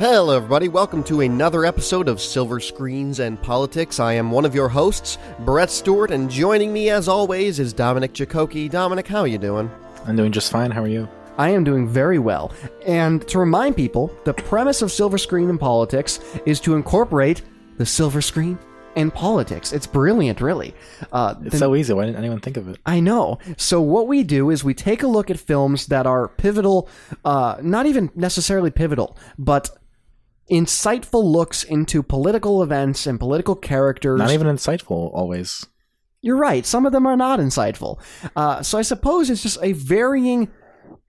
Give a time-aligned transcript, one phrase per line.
[0.00, 0.68] Hello, everybody.
[0.68, 4.00] Welcome to another episode of Silver Screens and Politics.
[4.00, 8.14] I am one of your hosts, Brett Stewart, and joining me, as always, is Dominic
[8.14, 8.70] Cichocki.
[8.70, 9.70] Dominic, how are you doing?
[10.06, 10.70] I'm doing just fine.
[10.70, 11.06] How are you?
[11.36, 12.50] I am doing very well.
[12.86, 17.42] And to remind people, the premise of Silver Screen and Politics is to incorporate
[17.76, 18.58] the silver screen
[18.96, 19.72] and politics.
[19.72, 20.74] It's brilliant, really.
[21.12, 21.92] Uh, It's the- so easy.
[21.92, 22.78] Why didn't anyone think of it?
[22.86, 23.38] I know.
[23.58, 26.88] So what we do is we take a look at films that are pivotal,
[27.24, 29.70] uh, not even necessarily pivotal, but
[30.50, 34.18] insightful looks into political events and political characters.
[34.18, 35.66] Not even insightful always.
[36.22, 36.66] You're right.
[36.66, 38.00] Some of them are not insightful.
[38.36, 40.48] Uh, so I suppose it's just a varying,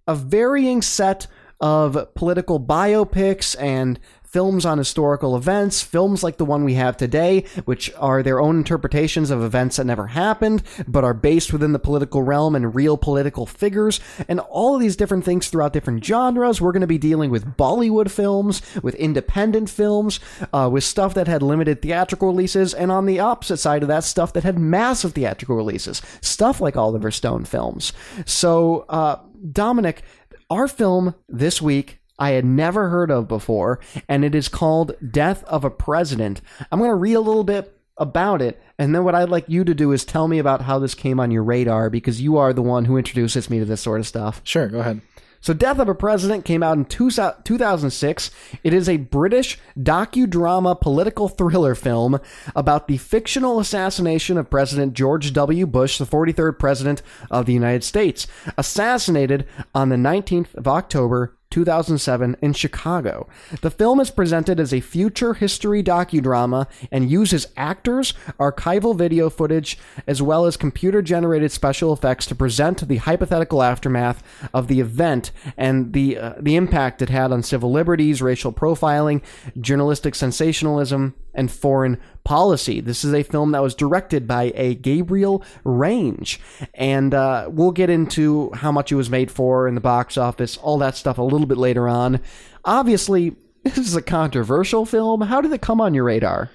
[0.07, 1.27] a varying set
[1.59, 3.99] of political biopics and
[4.31, 8.57] films on historical events, films like the one we have today, which are their own
[8.57, 12.97] interpretations of events that never happened, but are based within the political realm and real
[12.97, 16.61] political figures, and all of these different things throughout different genres.
[16.61, 20.21] We're going to be dealing with Bollywood films, with independent films,
[20.53, 24.05] uh, with stuff that had limited theatrical releases, and on the opposite side of that,
[24.05, 27.91] stuff that had massive theatrical releases, stuff like Oliver Stone films.
[28.25, 29.17] So, uh,
[29.51, 30.03] Dominic,
[30.49, 35.43] our film this week I had never heard of before, and it is called Death
[35.45, 36.39] of a President.
[36.71, 39.63] I'm going to read a little bit about it, and then what I'd like you
[39.63, 42.53] to do is tell me about how this came on your radar because you are
[42.53, 44.39] the one who introduces me to this sort of stuff.
[44.43, 45.01] Sure, go ahead.
[45.43, 48.31] So, Death of a President came out in two, 2006.
[48.63, 52.19] It is a British docudrama political thriller film
[52.55, 55.65] about the fictional assassination of President George W.
[55.65, 58.27] Bush, the 43rd President of the United States,
[58.59, 63.27] assassinated on the 19th of October 2007 in Chicago.
[63.61, 69.77] The film is presented as a future history docudrama and uses actors, archival video footage,
[70.07, 74.23] as well as computer generated special effects to present the hypothetical aftermath
[74.53, 79.21] of the event and the uh, the impact it had on civil liberties, racial profiling,
[79.59, 82.81] journalistic sensationalism, and foreign policy.
[82.81, 86.39] This is a film that was directed by a Gabriel Range,
[86.73, 90.57] and uh, we'll get into how much it was made for in the box office,
[90.57, 92.19] all that stuff a little bit later on.
[92.65, 95.21] Obviously, this is a controversial film.
[95.21, 96.49] How did it come on your radar?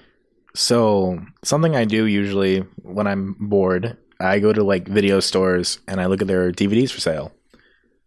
[0.55, 6.01] So, something I do usually when I'm bored, I go to like video stores and
[6.01, 7.31] I look at their DVDs for sale.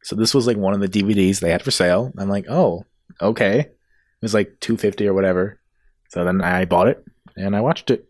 [0.03, 2.13] So, this was like one of the DVDs they had for sale.
[2.19, 2.87] I'm like, oh,
[3.23, 3.61] okay.
[3.61, 5.60] It was like 250 or whatever.
[6.11, 7.05] So then I bought it
[7.37, 8.07] and I watched it.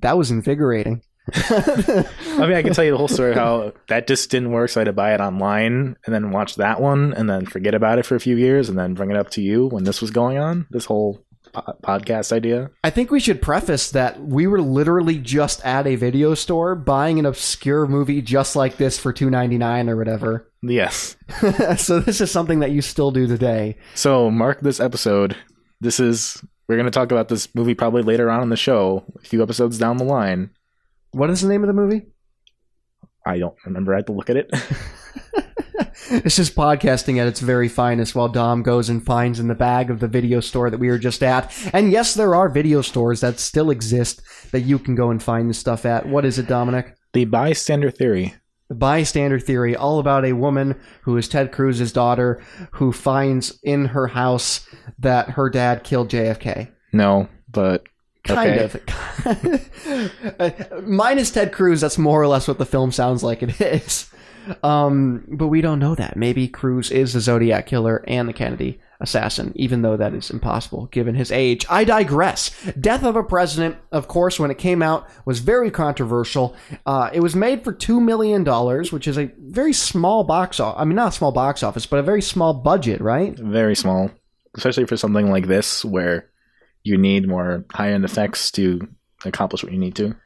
[0.00, 1.02] That was invigorating.
[1.34, 2.04] I
[2.38, 4.70] mean, I can tell you the whole story how that just didn't work.
[4.70, 7.74] So I had to buy it online and then watch that one and then forget
[7.74, 10.00] about it for a few years and then bring it up to you when this
[10.00, 10.66] was going on.
[10.70, 12.70] This whole po- podcast idea.
[12.82, 17.18] I think we should preface that we were literally just at a video store buying
[17.18, 20.50] an obscure movie just like this for two ninety nine or whatever.
[20.62, 21.16] Yes.
[21.76, 23.76] so this is something that you still do today.
[23.94, 25.36] So mark this episode.
[25.80, 29.04] This is we're going to talk about this movie probably later on in the show,
[29.16, 30.50] a few episodes down the line.
[31.12, 32.06] What is the name of the movie?
[33.26, 33.94] I don't remember.
[33.94, 34.50] I had to look at it.
[36.10, 39.90] This is podcasting at its very finest while Dom goes and finds in the bag
[39.90, 41.52] of the video store that we were just at.
[41.74, 45.50] And yes, there are video stores that still exist that you can go and find
[45.50, 46.08] this stuff at.
[46.08, 46.96] What is it, Dominic?
[47.12, 48.34] the bystander theory.
[48.70, 52.42] Bystander theory, all about a woman who is Ted Cruz's daughter
[52.72, 54.66] who finds in her house
[54.98, 56.70] that her dad killed JFK.
[56.92, 57.84] No, but
[58.24, 58.80] Kind Okay.
[60.38, 60.82] of.
[60.86, 64.10] Minus Ted Cruz, that's more or less what the film sounds like it is.
[64.62, 66.16] Um, but we don't know that.
[66.16, 70.86] Maybe Cruz is the Zodiac killer and the Kennedy assassin, even though that is impossible
[70.86, 71.64] given his age.
[71.70, 72.50] I digress.
[72.80, 76.56] Death of a President, of course, when it came out, was very controversial.
[76.84, 78.44] Uh, it was made for $2 million,
[78.90, 80.80] which is a very small box office.
[80.80, 83.38] I mean, not a small box office, but a very small budget, right?
[83.38, 84.10] very small,
[84.56, 86.28] especially for something like this where
[86.82, 88.80] you need more high end effects to
[89.24, 90.16] accomplish what you need to.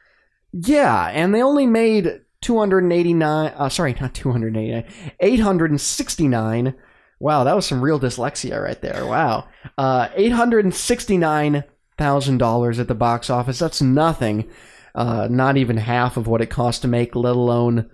[0.51, 4.83] Yeah, and they only made 289 uh, sorry, not 289.
[5.19, 6.75] 869.
[7.23, 9.05] Wow, that was some real dyslexia right there.
[9.05, 9.47] Wow.
[9.77, 13.59] Uh $869,000 at the box office.
[13.59, 14.49] That's nothing.
[14.93, 17.89] Uh not even half of what it cost to make, let alone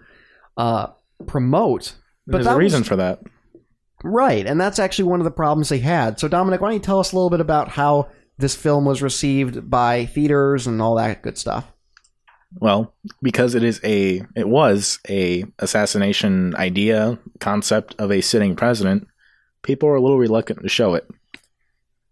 [0.58, 0.88] uh
[1.28, 1.96] promote.
[2.26, 3.20] There's that a was- reason for that.
[4.02, 6.22] Right, and that's actually one of the problems they had.
[6.22, 9.02] So, Dominic, why don't you tell us a little bit about how this film was
[9.02, 11.70] received by theaters and all that good stuff?
[12.62, 19.06] Well, because it is a it was a assassination idea concept of a sitting president,
[19.64, 21.08] people are a little reluctant to show it.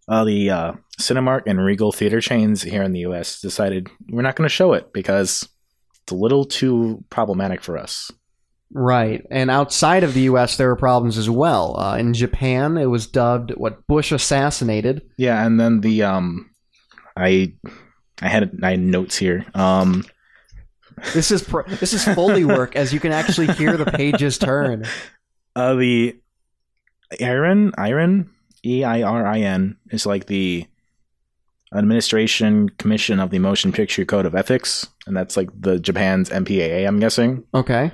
[0.06, 3.40] Uh, the uh, Cinemark and Regal theater chains here in the U.S.
[3.40, 5.46] decided we're not going to show it because
[6.02, 8.10] it's a little too problematic for us.
[8.72, 9.24] Right.
[9.30, 11.78] And outside of the U.S., there were problems as well.
[11.78, 15.02] Uh, in Japan, it was dubbed what Bush assassinated.
[15.16, 16.50] Yeah, and then the um,
[17.16, 17.54] I
[18.20, 19.46] I had I had notes here.
[19.54, 20.04] Um,
[21.14, 24.84] This is pr- this is Foley work, as you can actually hear the pages turn.
[25.56, 26.20] uh, the
[27.20, 28.30] Iron Iron
[28.64, 30.66] E I R I N is like the
[31.74, 36.86] Administration Commission of the Motion Picture Code of Ethics, and that's like the Japan's MPAA.
[36.86, 37.92] I'm guessing Okay.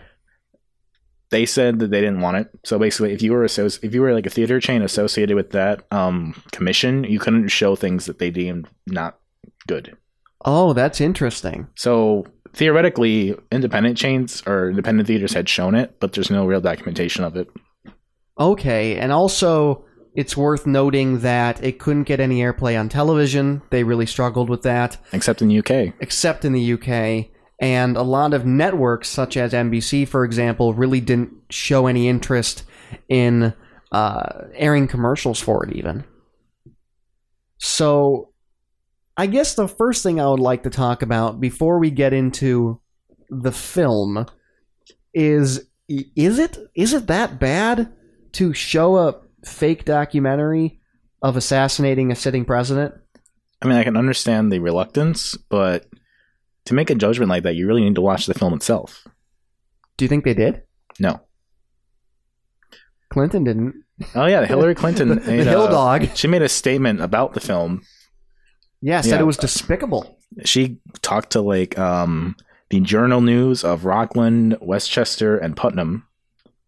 [1.30, 2.48] they said that they didn't want it.
[2.64, 5.50] So basically, if you were associ- if you were like a theater chain associated with
[5.50, 9.18] that um, commission, you couldn't show things that they deemed not
[9.66, 9.96] good.
[10.44, 11.66] Oh, that's interesting.
[11.74, 17.24] So theoretically, independent chains or independent theaters had shown it, but there's no real documentation
[17.24, 17.48] of it.
[18.38, 19.84] Okay, and also
[20.14, 23.62] it's worth noting that it couldn't get any airplay on television.
[23.70, 25.94] They really struggled with that, Except in the UK.
[26.00, 27.30] except in the UK.
[27.60, 32.64] And a lot of networks, such as NBC, for example, really didn't show any interest
[33.08, 33.54] in
[33.92, 36.04] uh, airing commercials for it, even.
[37.58, 38.30] So,
[39.16, 42.80] I guess the first thing I would like to talk about before we get into
[43.30, 44.26] the film
[45.12, 47.92] is is it is it that bad
[48.34, 50.80] to show a fake documentary
[51.22, 52.94] of assassinating a sitting president?
[53.62, 55.86] I mean, I can understand the reluctance, but
[56.66, 59.06] to make a judgment like that, you really need to watch the film itself.
[59.96, 60.62] Do you think they did?
[60.98, 61.20] No.
[63.10, 63.74] Clinton didn't.
[64.14, 65.08] Oh yeah, Hillary Clinton.
[65.08, 66.08] the, the made Hill Dog.
[66.16, 67.82] She made a statement about the film.
[68.80, 69.20] Yeah, said Yeah.
[69.20, 70.18] it was despicable.
[70.44, 72.34] She talked to like um,
[72.70, 76.06] the Journal News of Rockland, Westchester, and Putnam,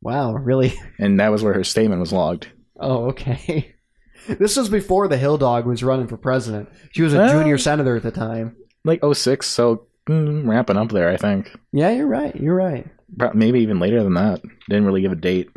[0.07, 0.73] Wow, really?
[1.01, 2.47] and that was where her statement was logged.
[2.79, 3.73] Oh, okay.
[4.29, 6.69] This was before the Hill Dog was running for president.
[6.91, 8.57] She was a Well- junior senator at the time.
[8.85, 11.55] Like 06, so mm, ramping up there, I think.
[11.73, 12.35] Yeah, you're right.
[12.35, 12.87] You're right.
[13.35, 14.43] Maybe even later than that.
[14.69, 15.51] Didn't really give a date.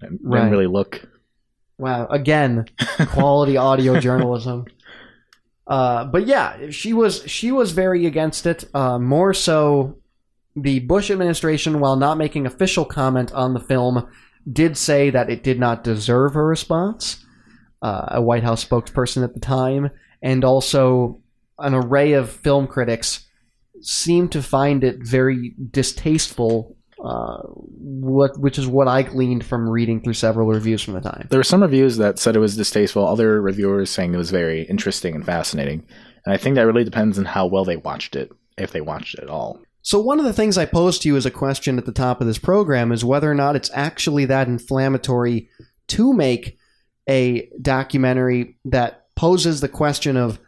[0.00, 0.50] Didn't Right.
[0.50, 1.06] really look.
[1.78, 2.06] Wow.
[2.06, 2.64] Again,
[3.08, 4.64] quality audio journalism.
[5.66, 8.64] Uh, but yeah, she was she was very against it.
[8.74, 9.98] Uh, more so,
[10.56, 14.08] the Bush administration, while not making official comment on the film,
[14.50, 17.24] did say that it did not deserve a response.
[17.82, 19.90] Uh, a White House spokesperson at the time,
[20.22, 21.20] and also
[21.58, 23.26] an array of film critics
[23.82, 26.76] seemed to find it very distasteful.
[27.04, 31.26] Uh, what, which is what I gleaned from reading through several reviews from the time.
[31.28, 34.62] There were some reviews that said it was distasteful, other reviewers saying it was very
[34.62, 35.84] interesting and fascinating.
[36.24, 39.16] And I think that really depends on how well they watched it, if they watched
[39.16, 39.60] it at all.
[39.84, 42.22] So one of the things I posed to you as a question at the top
[42.22, 45.50] of this program is whether or not it's actually that inflammatory
[45.88, 46.56] to make
[47.06, 50.40] a documentary that poses the question of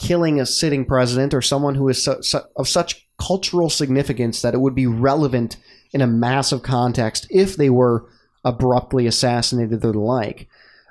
[0.00, 4.74] killing a sitting president or someone who is of such cultural significance that it would
[4.74, 5.56] be relevant
[5.92, 8.08] in a massive context if they were
[8.44, 10.48] abruptly assassinated or the like.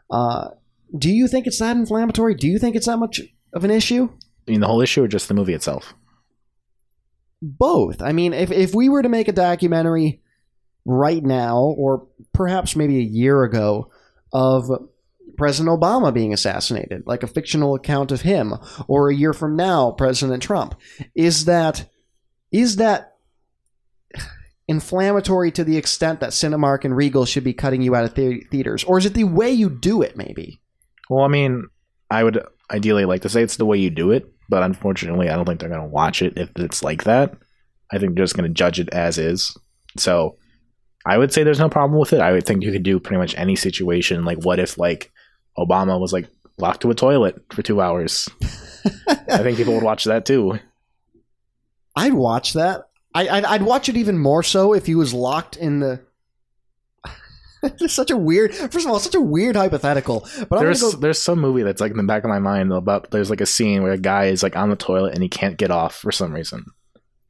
[0.09, 0.51] Uh,
[0.97, 2.33] do you think it's that inflammatory?
[2.33, 3.19] Do you think it's that much
[3.51, 4.09] of an issue?
[4.47, 5.93] I mean, the whole issue or just the movie itself?
[7.41, 8.01] Both.
[8.01, 10.21] I mean, if if we were to make a documentary
[10.86, 13.91] right now, or perhaps maybe a year ago,
[14.33, 14.69] of
[15.38, 18.56] President Obama being assassinated, like a fictional account of him,
[18.88, 20.75] or a year from now, President Trump,
[21.16, 21.90] is that
[22.52, 23.16] is that
[24.68, 28.44] inflammatory to the extent that Cinemark and Regal should be cutting you out of the-
[28.52, 30.16] theaters, or is it the way you do it?
[30.16, 30.61] Maybe.
[31.09, 31.68] Well, I mean,
[32.11, 35.35] I would ideally like to say it's the way you do it, but unfortunately, I
[35.35, 37.33] don't think they're going to watch it if it's like that.
[37.91, 39.56] I think they're just going to judge it as is.
[39.97, 40.37] So
[41.06, 42.19] I would say there's no problem with it.
[42.19, 44.25] I would think you could do pretty much any situation.
[44.25, 45.11] Like, what if, like,
[45.57, 46.27] Obama was, like,
[46.57, 48.27] locked to a toilet for two hours?
[49.07, 50.59] I think people would watch that too.
[51.95, 52.89] I'd watch that.
[53.13, 56.01] I, I'd, I'd watch it even more so if he was locked in the.
[57.81, 58.54] It's such a weird.
[58.54, 60.28] First of all, it's such a weird hypothetical.
[60.49, 60.99] But I'm There's gonna go.
[60.99, 63.45] there's some movie that's like in the back of my mind about there's like a
[63.45, 66.11] scene where a guy is like on the toilet and he can't get off for
[66.11, 66.66] some reason.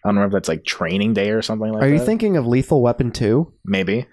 [0.04, 1.92] I don't know if that's like training day or something like Are that.
[1.92, 4.06] Are you thinking of Lethal Weapon Two, Maybe.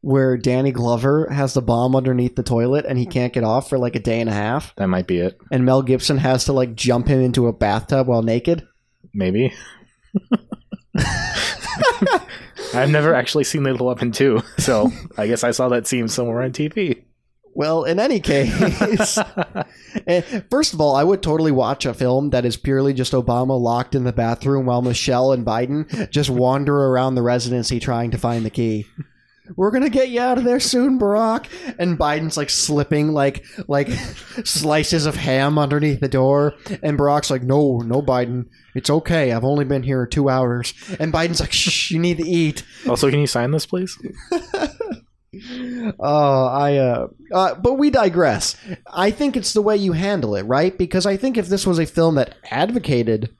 [0.00, 3.10] where Danny Glover has the bomb underneath the toilet and he hmm.
[3.10, 5.38] can't get off for like a day and a half, That might be it.
[5.52, 8.66] and Mel Gibson has to like jump him into a bathtub while naked?
[9.14, 9.52] Maybe.
[12.74, 16.42] I've never actually seen Lethal Weapon 2, so I guess I saw that scene somewhere
[16.42, 17.04] on TV.
[17.54, 19.18] Well, in any case,
[20.06, 23.60] eh, first of all, I would totally watch a film that is purely just Obama
[23.60, 28.18] locked in the bathroom while Michelle and Biden just wander around the residency trying to
[28.18, 28.86] find the key.
[29.56, 31.46] We're gonna get you out of there soon, Barack.
[31.78, 33.88] And Biden's like slipping like like
[34.44, 39.32] slices of ham underneath the door, and Barack's like, "No, no, Biden, it's okay.
[39.32, 43.10] I've only been here two hours." And Biden's like, "Shh, you need to eat." Also,
[43.10, 43.96] can you sign this, please?
[46.00, 46.76] Oh, I.
[46.78, 48.56] Uh, uh, but we digress.
[48.86, 50.76] I think it's the way you handle it, right?
[50.76, 53.30] Because I think if this was a film that advocated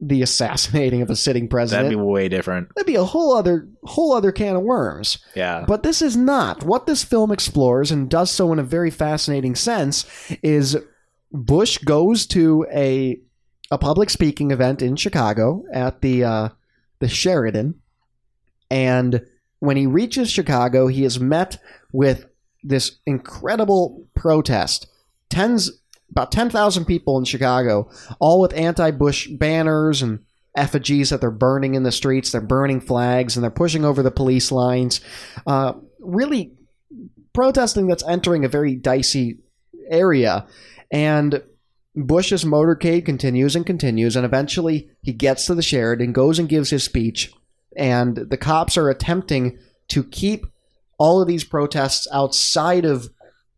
[0.00, 2.68] the assassinating of a sitting president, That'd be way different.
[2.74, 5.18] that'd be a whole other whole other can of worms.
[5.34, 5.64] Yeah.
[5.66, 6.62] But this is not.
[6.64, 10.06] What this film explores and does so in a very fascinating sense
[10.42, 10.76] is
[11.32, 13.20] Bush goes to a
[13.70, 16.48] a public speaking event in Chicago at the uh,
[17.00, 17.80] the Sheraton,
[18.70, 19.24] and
[19.58, 21.58] when he reaches Chicago, he is met
[21.92, 22.26] with
[22.62, 24.86] this incredible protest.
[25.28, 25.70] Tens
[26.10, 30.20] about ten thousand people in Chicago, all with anti-Bush banners and
[30.56, 32.32] effigies that they're burning in the streets.
[32.32, 35.00] They're burning flags and they're pushing over the police lines.
[35.46, 36.52] Uh, really
[37.32, 39.38] protesting that's entering a very dicey
[39.88, 40.46] area.
[40.90, 41.42] And
[41.94, 46.70] Bush's motorcade continues and continues, and eventually he gets to the Sheraton, goes and gives
[46.70, 47.32] his speech,
[47.76, 50.46] and the cops are attempting to keep
[50.98, 53.10] all of these protests outside of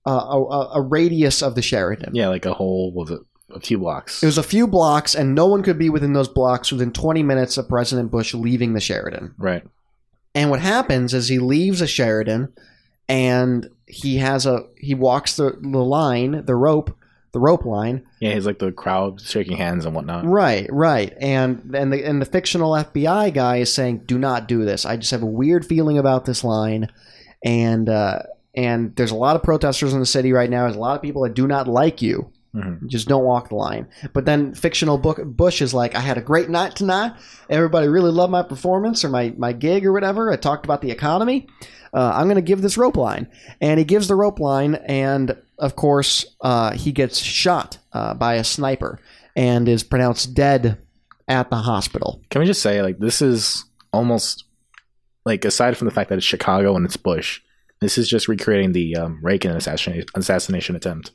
[0.07, 2.15] uh, a, a radius of the Sheraton.
[2.15, 3.21] yeah, like a whole was it
[3.55, 4.23] a few blocks.
[4.23, 7.23] It was a few blocks, and no one could be within those blocks within 20
[7.23, 9.35] minutes of President Bush leaving the Sheraton.
[9.39, 9.63] right.
[10.35, 12.55] And what happens is he leaves a Sheraton,
[13.07, 16.97] and he has a he walks the, the line, the rope,
[17.33, 18.07] the rope line.
[18.19, 20.25] Yeah, he's like the crowd shaking hands and whatnot.
[20.25, 21.13] Right, right.
[21.21, 24.87] And and the and the fictional FBI guy is saying, "Do not do this.
[24.87, 26.89] I just have a weird feeling about this line."
[27.45, 28.21] And uh,
[28.55, 30.65] and there's a lot of protesters in the city right now.
[30.65, 32.31] There's a lot of people that do not like you.
[32.55, 32.87] Mhm.
[32.87, 33.87] Just don't walk the line.
[34.13, 37.13] But then fictional book Bush is like, I had a great night tonight.
[37.49, 40.31] Everybody really loved my performance or my, my gig or whatever.
[40.31, 41.47] I talked about the economy.
[41.95, 43.27] Uh, I'm going to give this rope line.
[43.63, 48.35] And he gives the rope line, and of course, uh, he gets shot uh, by
[48.35, 48.99] a sniper
[49.35, 50.77] and is pronounced dead
[51.29, 52.21] at the hospital.
[52.29, 54.45] Can we just say like this is almost
[55.25, 57.41] like aside from the fact that it's Chicago and it's Bush,
[57.83, 61.11] this is just recreating the um, Reagan assassination assassination attempt.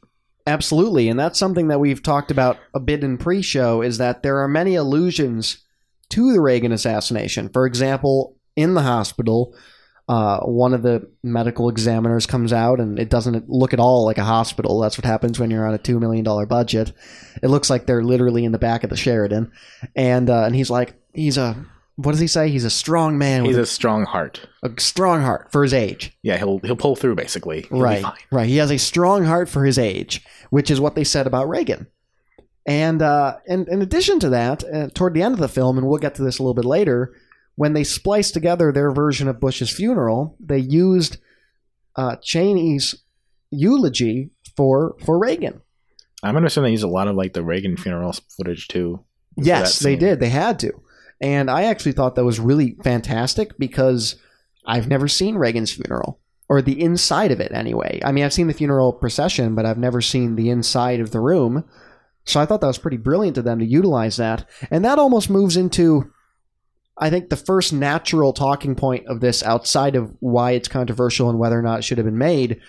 [0.45, 4.39] Absolutely, and that's something that we've talked about a bit in pre-show is that there
[4.39, 5.65] are many allusions
[6.09, 7.49] to the Reagan assassination.
[7.49, 9.53] For example, in the hospital,
[10.07, 14.17] uh, one of the medical examiners comes out and it doesn't look at all like
[14.17, 14.79] a hospital.
[14.79, 16.93] That's what happens when you're on a two million dollar budget.
[17.43, 19.51] It looks like they're literally in the back of the Sheraton,
[19.95, 21.65] and uh, and he's like, he's a
[21.97, 22.49] what does he say?
[22.49, 24.47] He's a strong man He's with a strong heart.
[24.63, 26.17] a, a strong heart for his age.
[26.23, 27.61] Yeah, he'll he'll pull through basically.
[27.63, 28.13] He'll be Right, fine.
[28.31, 28.47] right.
[28.47, 31.87] He has a strong heart for his age, which is what they said about Reagan.
[32.65, 35.87] And uh, and in addition to that, uh, toward the end of the film, and
[35.87, 37.15] we'll get to this a little bit later,
[37.55, 41.17] when they spliced together their version of Bush's funeral, they used
[41.95, 42.93] uh, Cheney's
[43.51, 45.61] eulogy for for Reagan.
[46.23, 49.03] I'm understanding they use a lot of like the Reagan funeral footage too.
[49.37, 50.19] Yes, they did.
[50.19, 50.73] They had to.
[51.19, 54.15] And I actually thought that was really fantastic because
[54.65, 56.19] I've never seen Reagan's funeral
[56.49, 57.99] or the inside of it anyway.
[58.05, 61.19] I mean, I've seen the funeral procession, but I've never seen the inside of the
[61.19, 61.65] room.
[62.25, 64.47] So I thought that was pretty brilliant of them to utilize that.
[64.69, 66.11] And that almost moves into
[66.99, 71.37] I think the first natural talking point of this outside of why it's controversial and
[71.37, 72.59] whether or not it should have been made,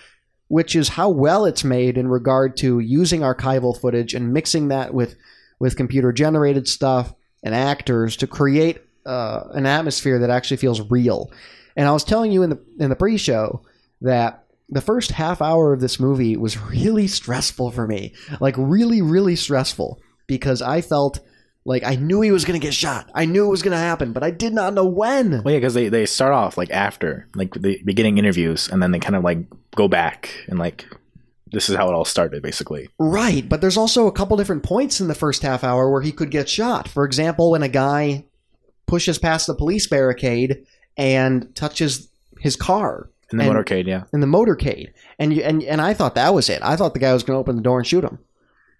[0.49, 4.93] which is how well it's made in regard to using archival footage and mixing that
[4.93, 5.15] with
[5.59, 11.31] with computer generated stuff and actors to create uh, an atmosphere that actually feels real.
[11.75, 13.61] And I was telling you in the in the pre-show
[14.01, 19.01] that the first half hour of this movie was really stressful for me, like really
[19.01, 21.19] really stressful because I felt
[21.65, 23.09] like I knew he was going to get shot.
[23.13, 25.43] I knew it was going to happen, but I did not know when.
[25.43, 28.91] Well, yeah, because they, they start off like after like the beginning interviews, and then
[28.91, 29.39] they kind of like
[29.75, 30.85] go back and like
[31.51, 32.89] this is how it all started, basically.
[32.99, 36.11] Right, but there's also a couple different points in the first half hour where he
[36.11, 36.87] could get shot.
[36.87, 38.25] For example, when a guy
[38.87, 40.65] pushes past the police barricade
[40.97, 44.03] and touches his car In the And- motorcade, yeah.
[44.13, 46.59] in the motorcade, and you, and and I thought that was it.
[46.63, 48.17] I thought the guy was going to open the door and shoot him,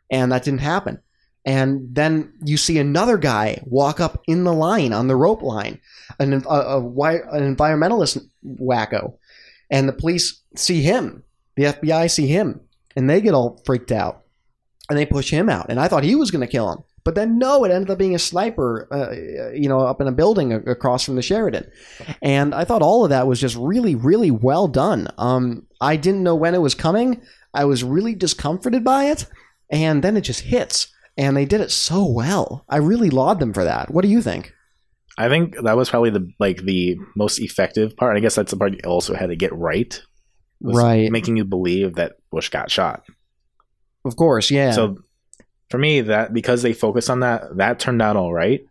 [0.10, 1.00] and that didn't happen.
[1.46, 5.80] And then you see another guy walk up in the line on the rope line,
[6.20, 9.14] an a, a, an environmentalist wacko,
[9.70, 11.24] and the police see him.
[11.60, 12.62] The FBI see him,
[12.96, 14.24] and they get all freaked out,
[14.90, 15.66] and they push him out.
[15.68, 17.98] And I thought he was going to kill him, but then no, it ended up
[17.98, 21.70] being a sniper, uh, you know, up in a building across from the Sheraton.
[22.22, 25.10] And I thought all of that was just really, really well done.
[25.18, 27.22] Um, I didn't know when it was coming.
[27.54, 29.26] I was really discomforted by it,
[29.70, 30.88] and then it just hits.
[31.18, 32.64] And they did it so well.
[32.70, 33.92] I really laud them for that.
[33.92, 34.54] What do you think?
[35.18, 38.16] I think that was probably the like the most effective part.
[38.16, 40.02] I guess that's the part you also had to get right.
[40.62, 41.12] Right.
[41.12, 43.04] Making you believe that Bush got shot.
[44.06, 44.72] Of course, yeah.
[44.72, 44.98] So
[45.70, 48.66] for me, that because they focused on that, that turned out all right.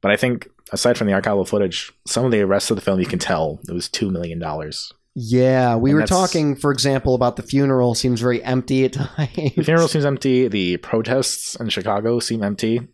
[0.00, 3.00] But I think aside from the archival footage, some of the rest of the film
[3.00, 4.92] you can tell it was two million dollars.
[5.14, 7.94] yeah, we And were talking, for example, about the funeral.
[7.96, 9.30] Seems very empty at times.
[9.34, 10.46] The funeral seems empty.
[10.48, 12.86] The protests in Chicago seem empty.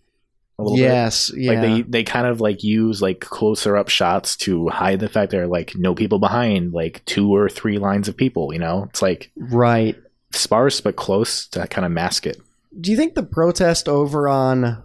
[0.58, 0.82] A little bit.
[0.82, 1.52] Yes, yeah.
[1.52, 5.32] Like they they kind of like use like closer up shots to hide the fact
[5.32, 8.52] there are like no people behind, like two or three lines of people.
[8.52, 9.96] You know, it's like right.
[10.32, 12.40] sparse but close to kind of mask it.
[12.80, 14.82] Do you think the protest over on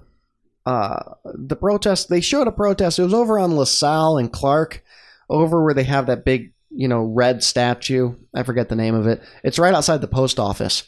[0.66, 4.84] uh the protest they showed a protest it was over on LaSalle and Clark
[5.30, 8.16] over where they have that big, you know, red statue.
[8.34, 9.22] I forget the name of it.
[9.44, 10.84] It's right outside the post office.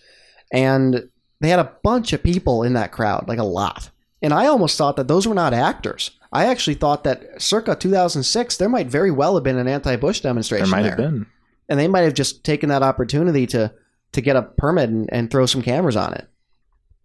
[0.52, 1.10] And
[1.40, 3.90] they had a bunch of people in that crowd, like a lot.
[4.22, 6.12] And I almost thought that those were not actors.
[6.32, 10.30] I actually thought that circa 2006 there might very well have been an anti-Bush There
[10.30, 11.26] demonstration might there have been.
[11.68, 13.74] and they might have just taken that opportunity to
[14.14, 16.28] to get a permit and, and throw some cameras on it.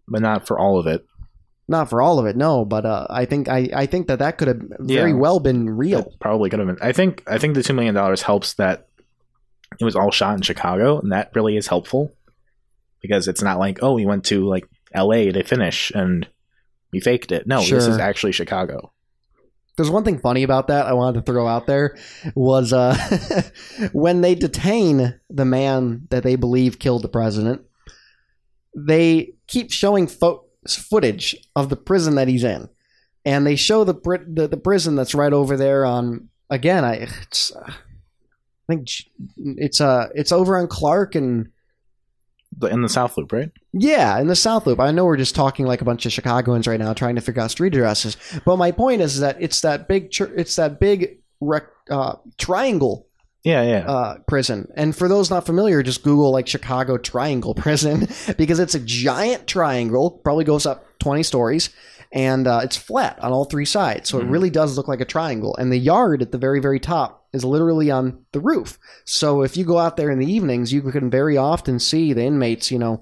[0.07, 1.05] but not for all of it.
[1.69, 4.37] Not for all of it, no, but uh, I think I, I think that that
[4.37, 5.17] could have very Yeah.
[5.17, 6.13] well been real.
[6.21, 6.77] Probably could have been.
[6.81, 8.87] I think I think the two million dollars helps that
[9.79, 12.13] it was all shot in Chicago, and that really is helpful
[13.01, 15.31] because it's not like oh we went to like L.A.
[15.33, 16.25] to finish and
[16.91, 17.47] we faked it.
[17.47, 18.91] No, this is actually Chicago.
[19.75, 21.97] There's one thing funny about that I wanted to throw out there
[22.33, 22.97] was uh,
[23.93, 27.61] when they detain the man that they believe killed the president,
[28.75, 32.69] they keep showing fo- footage of the prison that he's in,
[33.23, 36.83] and they show the pri- the, the prison that's right over there on again.
[36.83, 37.73] I it's, uh, I
[38.67, 41.49] think j- it's uh it's over on Clark and
[42.63, 43.51] In the South Loop, right?
[43.73, 44.79] Yeah, in the South Loop.
[44.79, 47.41] I know we're just talking like a bunch of Chicagoans right now, trying to figure
[47.41, 48.17] out street addresses.
[48.45, 53.07] But my point is that it's that big, chur- it's that big rec- uh, triangle
[53.43, 53.87] Yeah, yeah.
[53.87, 54.67] uh, prison.
[54.75, 59.45] And for those not familiar, just Google like Chicago Triangle Prison because it's a giant
[59.47, 61.69] triangle, probably goes up 20 stories,
[62.11, 64.09] and uh, it's flat on all three sides.
[64.09, 64.31] So it Mhm.
[64.31, 65.55] really does look like a triangle.
[65.57, 68.77] And the yard at the very, very top is literally on the roof.
[69.05, 72.23] So if you go out there in the evenings, you can very often see the
[72.23, 73.01] inmates, you know,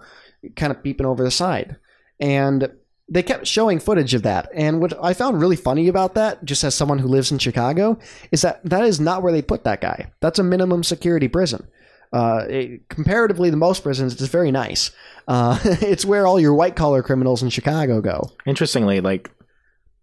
[0.55, 1.77] kind of peeping over the side.
[2.19, 2.71] And
[3.07, 4.49] they kept showing footage of that.
[4.53, 7.99] And what I found really funny about that, just as someone who lives in Chicago,
[8.31, 10.11] is that that is not where they put that guy.
[10.21, 11.67] That's a minimum security prison.
[12.11, 14.91] Uh, it- comparatively to most prisons, it's very nice.
[15.27, 18.31] Uh, it's where all your white collar criminals in Chicago go.
[18.45, 19.29] Interestingly, like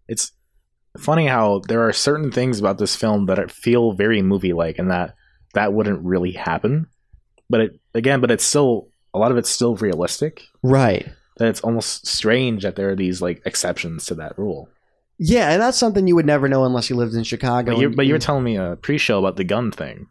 [0.07, 0.31] it's
[0.97, 4.91] funny how there are certain things about this film that feel very movie like, and
[4.91, 5.15] that
[5.53, 6.87] that wouldn't really happen.
[7.49, 10.43] But it again, but it's still a lot of it's still realistic.
[10.61, 11.07] Right.
[11.37, 14.69] That it's almost strange that there are these like exceptions to that rule.
[15.19, 17.71] Yeah, and that's something you would never know unless you lived in Chicago.
[17.73, 20.07] But you and- but you were telling me a pre-show about the gun thing.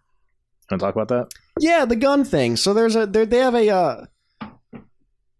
[0.71, 1.29] Want to talk about that?
[1.61, 2.57] Yeah, the gun thing.
[2.57, 4.07] So there's a they have a uh,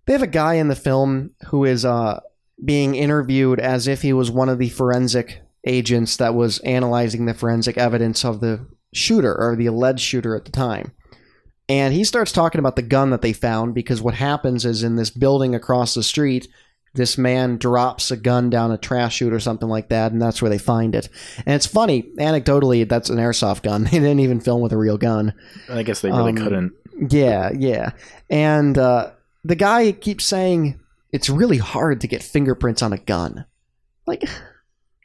[0.07, 2.21] they have a guy in the film who is uh,
[2.65, 7.35] being interviewed as if he was one of the forensic agents that was analyzing the
[7.35, 10.93] forensic evidence of the shooter or the alleged shooter at the time.
[11.69, 14.97] And he starts talking about the gun that they found because what happens is in
[14.97, 16.49] this building across the street,
[16.95, 20.43] this man drops a gun down a trash chute or something like that, and that's
[20.43, 21.09] where they find it.
[21.47, 23.85] And it's funny, anecdotally, that's an airsoft gun.
[23.91, 25.33] They didn't even film with a real gun.
[25.71, 26.73] I guess they really Um, couldn't.
[27.09, 27.93] Yeah, yeah.
[28.29, 30.79] And uh, the guy keeps saying
[31.13, 33.45] it's really hard to get fingerprints on a gun.
[34.07, 34.23] Like,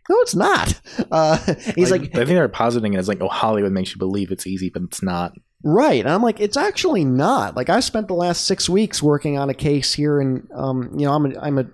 [0.09, 0.79] no, it's not.
[1.11, 1.37] Uh,
[1.75, 4.47] he's like, I think they're positing it as like, oh, Hollywood makes you believe it's
[4.47, 5.33] easy, but it's not.
[5.63, 5.99] right.
[5.99, 7.55] And I'm like, it's actually not.
[7.55, 11.05] Like, I spent the last six weeks working on a case here, and um, you
[11.05, 11.65] know, I'm a, I'm a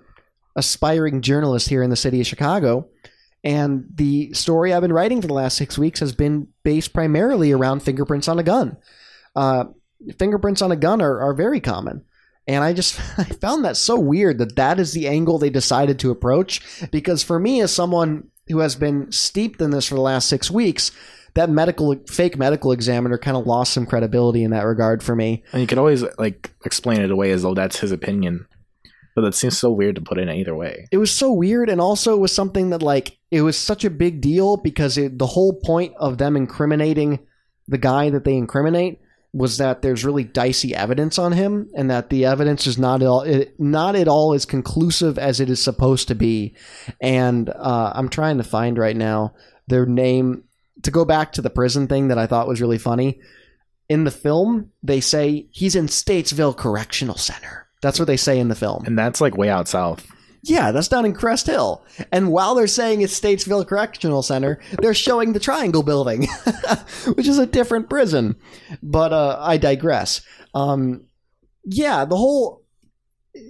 [0.56, 2.88] aspiring journalist here in the city of Chicago.
[3.42, 7.52] And the story I've been writing for the last six weeks has been based primarily
[7.52, 8.76] around fingerprints on a gun.
[9.36, 9.64] Uh,
[10.18, 12.04] fingerprints on a gun are, are very common.
[12.46, 15.98] And I just I found that so weird that that is the angle they decided
[16.00, 16.60] to approach.
[16.90, 20.50] Because for me, as someone who has been steeped in this for the last six
[20.50, 20.90] weeks,
[21.34, 25.42] that medical fake medical examiner kind of lost some credibility in that regard for me.
[25.52, 28.46] And you could always like explain it away as though that's his opinion,
[29.14, 30.86] but that seems so weird to put in either way.
[30.92, 33.90] it was so weird and also it was something that like it was such a
[33.90, 37.18] big deal because it, the whole point of them incriminating
[37.66, 39.00] the guy that they incriminate
[39.34, 43.08] was that there's really dicey evidence on him and that the evidence is not at
[43.08, 46.54] all it, not at all as conclusive as it is supposed to be.
[47.00, 49.34] And uh, i'm trying to find right now
[49.66, 50.44] their name.
[50.82, 53.20] To go back to the prison thing that i thought was really funny
[53.88, 57.66] in the film they say he's in statesville correctional center.
[57.82, 58.84] That's what they say in the film.
[58.86, 60.06] And that's like way out south.
[60.46, 61.84] Yeah, that's down in Crest Hill.
[62.12, 66.28] And while they're saying it's Statesville Correctional Center, they're showing the Triangle Building,
[67.14, 68.36] which is a different prison.
[68.82, 70.20] But uh, I digress.
[70.54, 71.06] Um,
[71.64, 72.62] yeah, the whole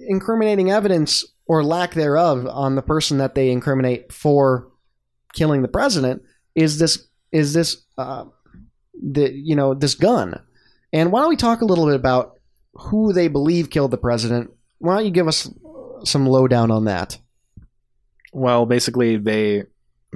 [0.07, 4.71] incriminating evidence or lack thereof on the person that they incriminate for
[5.33, 6.23] killing the president
[6.55, 8.23] is this is this uh,
[8.93, 10.41] the you know this gun.
[10.93, 12.39] And why don't we talk a little bit about
[12.73, 14.51] who they believe killed the president?
[14.77, 15.49] Why don't you give us
[16.05, 17.17] some lowdown on that?
[18.33, 19.63] Well, basically, they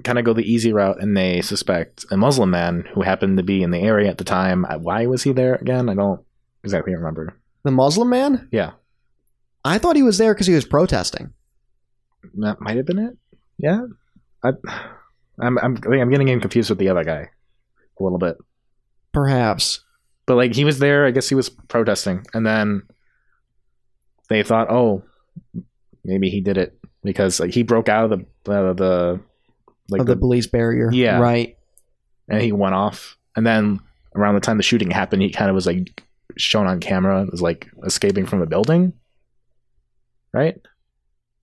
[0.03, 3.43] kind of go the easy route and they suspect a Muslim man who happened to
[3.43, 4.65] be in the area at the time.
[4.65, 5.89] Uh, Why was he there again?
[5.89, 6.21] I don't
[6.63, 7.37] exactly remember.
[7.63, 8.47] The Muslim man?
[8.51, 8.71] Yeah,
[9.65, 11.33] I thought he was there because he was protesting.
[12.35, 13.17] that might have been it.
[13.57, 13.81] Yeah,
[14.43, 14.51] I,
[15.39, 17.29] I'm I'm I'm getting him confused with the other guy
[17.99, 18.37] a little bit.
[19.11, 19.83] Perhaps.
[20.25, 22.83] But like he was there, I guess he was protesting, and then
[24.29, 25.03] they thought, oh,
[26.03, 29.19] maybe he did it because like he broke out of the uh, the
[29.89, 30.89] like of the, the, police barrier.
[30.91, 31.19] Yeah.
[31.19, 31.57] Right.
[32.27, 33.79] and he went off, and then
[34.15, 36.03] around the time the shooting happened, he kind of was like
[36.37, 38.93] shown on camera as like escaping from a building,
[40.33, 40.59] right?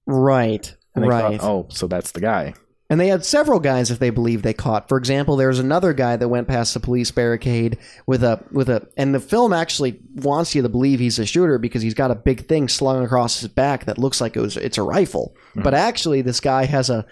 [0.07, 0.75] Right.
[0.95, 1.41] Right.
[1.41, 2.55] thought, oh, so that's the guy.
[2.89, 4.89] And they had several guys if they believe they caught.
[4.89, 8.69] For example, there was another guy that went past the police barricade with a with
[8.69, 12.13] a and the film actually wants you to believe he's a shooter because he's got
[12.13, 15.35] a big thing slung across his back that looks like it was it's a rifle.
[15.57, 15.65] Mhm.
[15.65, 17.05] But actually this guy has a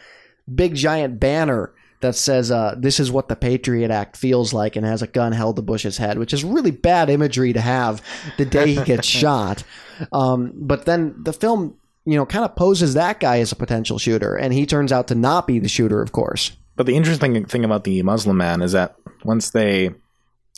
[0.55, 4.85] big giant banner that says uh, this is what the Patriot Act feels like and
[4.87, 8.03] has a gun held to Bush's head, which is really bad imagery to have
[8.37, 9.65] the day he gets shot.
[10.13, 13.99] Um, but then the film, you know, kind of poses that guy as a potential
[13.99, 16.53] shooter, and he turns out to not be the shooter, of course.
[16.77, 19.91] But the interesting thing about the Muslim man is that once they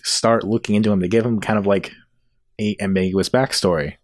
[0.02, 1.92] start looking into him, they give him kind of like
[2.60, 3.94] a ambiguous backstory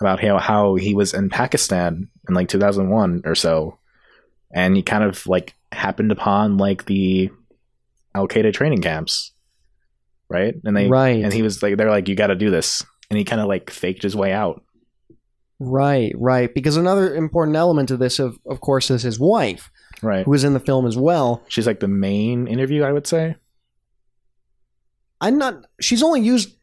[0.00, 3.78] about how how he was in Pakistan in like 2001 or so,
[4.52, 7.30] and he kind of like happened upon like the
[8.14, 9.32] Al Qaeda training camps,
[10.28, 10.54] right?
[10.64, 11.22] And they Right.
[11.22, 13.46] and he was like, they're like, you got to do this, and he kind of
[13.46, 14.62] like faked his way out.
[15.58, 16.52] Right, right.
[16.54, 19.70] Because another important element of this, of of course, is his wife,
[20.02, 20.24] Right.
[20.26, 21.42] who is in the film as well.
[21.48, 23.36] She's like the main interview, I would say.
[25.20, 25.64] I'm not.
[25.80, 26.54] She's only used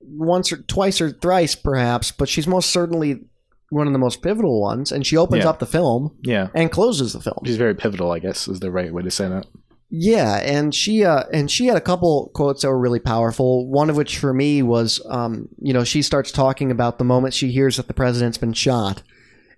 [0.00, 3.24] once or twice or thrice, perhaps, but she's most certainly
[3.70, 4.92] one of the most pivotal ones.
[4.92, 5.50] And she opens Yeah.
[5.50, 6.48] up the film Yeah.
[6.54, 7.38] and closes the film.
[7.44, 9.46] She's very pivotal, I guess, is the right way to say that.
[9.90, 13.66] Yeah, and she uh, and she had a couple quotes that were really powerful.
[13.68, 17.32] One of which for me was, um, you know, she starts talking about the moment
[17.32, 19.02] she hears that the president's been shot,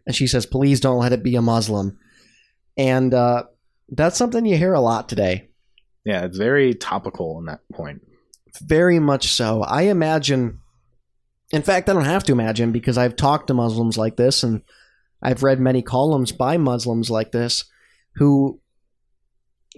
[0.06, 1.98] and she says, "Please don't let it be a Muslim,"
[2.76, 3.44] and uh,
[3.88, 5.48] that's something you hear a lot today.
[6.04, 8.02] Yeah, it's very topical in that point.
[8.62, 9.62] Very much so.
[9.62, 10.60] I imagine.
[11.52, 14.62] In fact, I don't have to imagine because I've talked to Muslims like this, and
[15.20, 17.64] I've read many columns by Muslims like this,
[18.14, 18.60] who,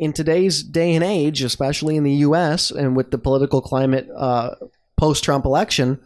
[0.03, 2.71] in today's day and age, especially in the U.S.
[2.71, 4.55] and with the political climate uh,
[4.97, 6.01] post-Trump election,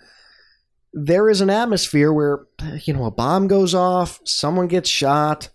[0.93, 2.47] there is an atmosphere where
[2.85, 5.49] you know a bomb goes off, someone gets shot,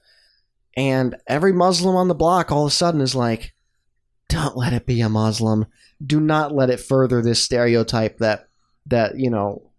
[0.75, 3.53] and every Muslim on the block all of a sudden is like,
[4.29, 5.65] "Don't let it be a Muslim."
[6.05, 8.47] do not let it further this stereotype that
[8.87, 9.69] that you know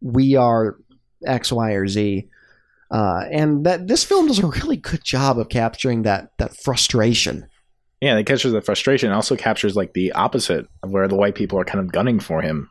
[0.00, 0.76] we are
[1.26, 2.28] X, Y, or Z.
[2.90, 7.46] Uh, and that this film does a really good job of capturing that that frustration.
[8.04, 9.10] Yeah, it captures the frustration.
[9.10, 12.20] It also captures like the opposite of where the white people are kind of gunning
[12.20, 12.68] for him.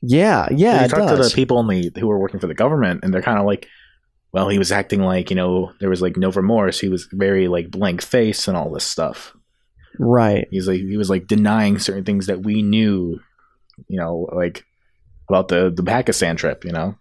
[0.00, 3.00] Yeah, yeah, you talk to the people in the who were working for the government,
[3.02, 3.66] and they're kind of like,
[4.30, 6.78] well, he was acting like you know there was like no remorse.
[6.78, 9.34] He was very like blank face and all this stuff.
[9.98, 13.18] right, He's like he was like denying certain things that we knew,
[13.88, 14.64] you know, like
[15.28, 16.64] about the the Pakistan trip.
[16.64, 16.94] You know,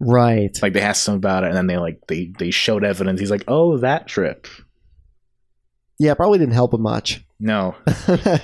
[0.00, 0.50] right.
[0.60, 3.20] like they asked him about it, and then they like they they showed evidence.
[3.20, 4.48] He's like, oh, that trip.
[6.02, 7.24] Yeah, probably didn't help him much.
[7.38, 8.42] No, But,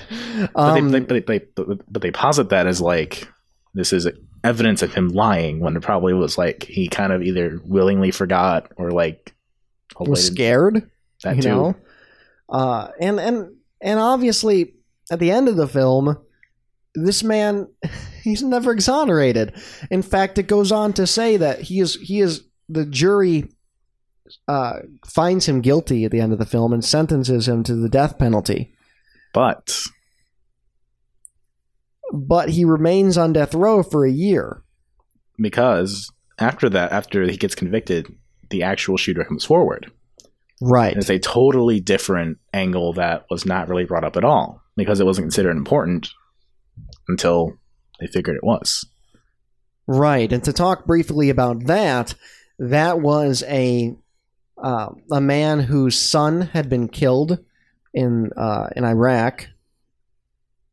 [0.55, 3.27] um, they, but, they, but, but they posit that as like
[3.73, 4.07] this is
[4.45, 8.71] evidence of him lying when it probably was like he kind of either willingly forgot
[8.77, 9.33] or like
[9.99, 10.89] was scared.
[11.23, 11.49] that you too.
[11.49, 11.75] know
[12.47, 14.73] uh and and and obviously
[15.11, 16.17] at the end of the film
[16.95, 17.67] this man
[18.23, 19.53] he's never exonerated
[19.91, 23.49] in fact it goes on to say that he is he is the jury
[24.47, 27.89] uh finds him guilty at the end of the film and sentences him to the
[27.89, 28.73] death penalty
[29.33, 29.81] But
[32.11, 34.63] but he remains on death row for a year
[35.37, 38.15] because after that, after he gets convicted,
[38.49, 39.91] the actual shooter comes forward.
[40.61, 44.61] right And it's a totally different angle that was not really brought up at all
[44.75, 46.09] because it wasn't considered important
[47.07, 47.57] until
[47.99, 48.85] they figured it was.
[49.87, 50.31] Right.
[50.31, 52.13] And to talk briefly about that,
[52.59, 53.95] that was a
[54.61, 57.39] uh, a man whose son had been killed
[57.93, 59.47] in uh, in Iraq,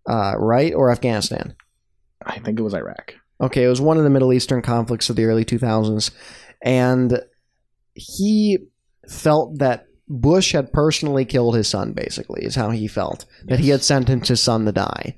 [0.09, 1.55] uh, right, or Afghanistan.
[2.25, 3.14] I think it was Iraq.
[3.40, 6.11] Okay, it was one of the Middle Eastern conflicts of the early 2000s,
[6.62, 7.20] and
[7.94, 8.59] he
[9.09, 11.92] felt that Bush had personally killed his son.
[11.92, 15.16] Basically, is how he felt that he had sentenced his son to die,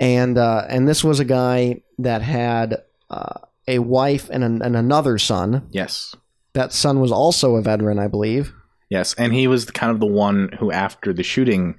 [0.00, 4.76] and uh, and this was a guy that had uh, a wife and, an, and
[4.76, 5.68] another son.
[5.70, 6.14] Yes.
[6.54, 8.52] That son was also a veteran, I believe.
[8.90, 11.76] Yes, and he was kind of the one who, after the shooting,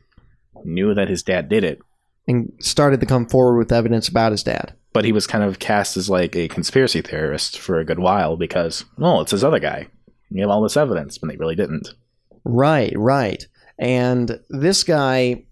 [0.64, 1.80] knew that his dad did it,
[2.28, 4.74] and started to come forward with evidence about his dad.
[4.94, 8.38] but he was kind of cast as like a conspiracy theorist for a good while
[8.38, 9.88] because, well, it's this other guy.
[10.30, 11.90] You have all this evidence, but they really didn't.
[12.44, 13.46] Right, right.
[13.80, 15.46] And this guy,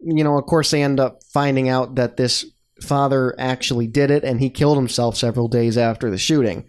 [0.00, 2.46] you know, of course, they end up finding out that this
[2.82, 6.66] father actually did it and he killed himself several days after the shooting.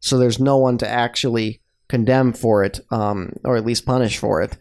[0.00, 4.42] So there's no one to actually condemn for it, um, or at least punish for
[4.42, 4.56] it.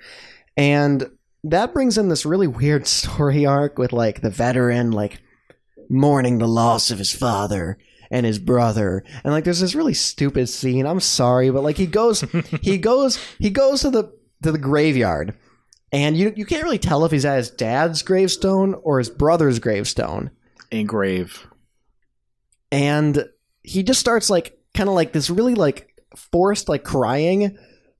[0.55, 1.09] And
[1.43, 5.19] that brings in this really weird story arc with like the veteran, like
[5.89, 7.77] mourning the loss of his father
[8.09, 11.85] and his brother and like there's this really stupid scene i'm sorry but like he
[11.85, 12.21] goes
[12.61, 14.03] he goes he goes to the
[14.43, 15.37] to the graveyard
[15.91, 19.59] and you you can't really tell if he's at his dad's gravestone or his brother's
[19.59, 20.29] gravestone
[20.71, 21.47] A grave.
[22.71, 23.25] and
[23.63, 27.57] he just starts like kind of like this really like forced like crying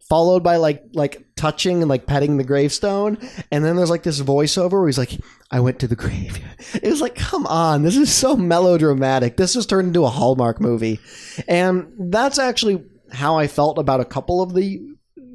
[0.09, 3.17] followed by like like touching and like petting the gravestone.
[3.51, 5.19] And then there's like this voiceover where he's like
[5.51, 6.39] i went to the grave.
[6.81, 9.35] It was like come on this is so melodramatic.
[9.37, 10.99] This just turned into a hallmark movie.
[11.47, 14.79] And that's actually how i felt about a couple of the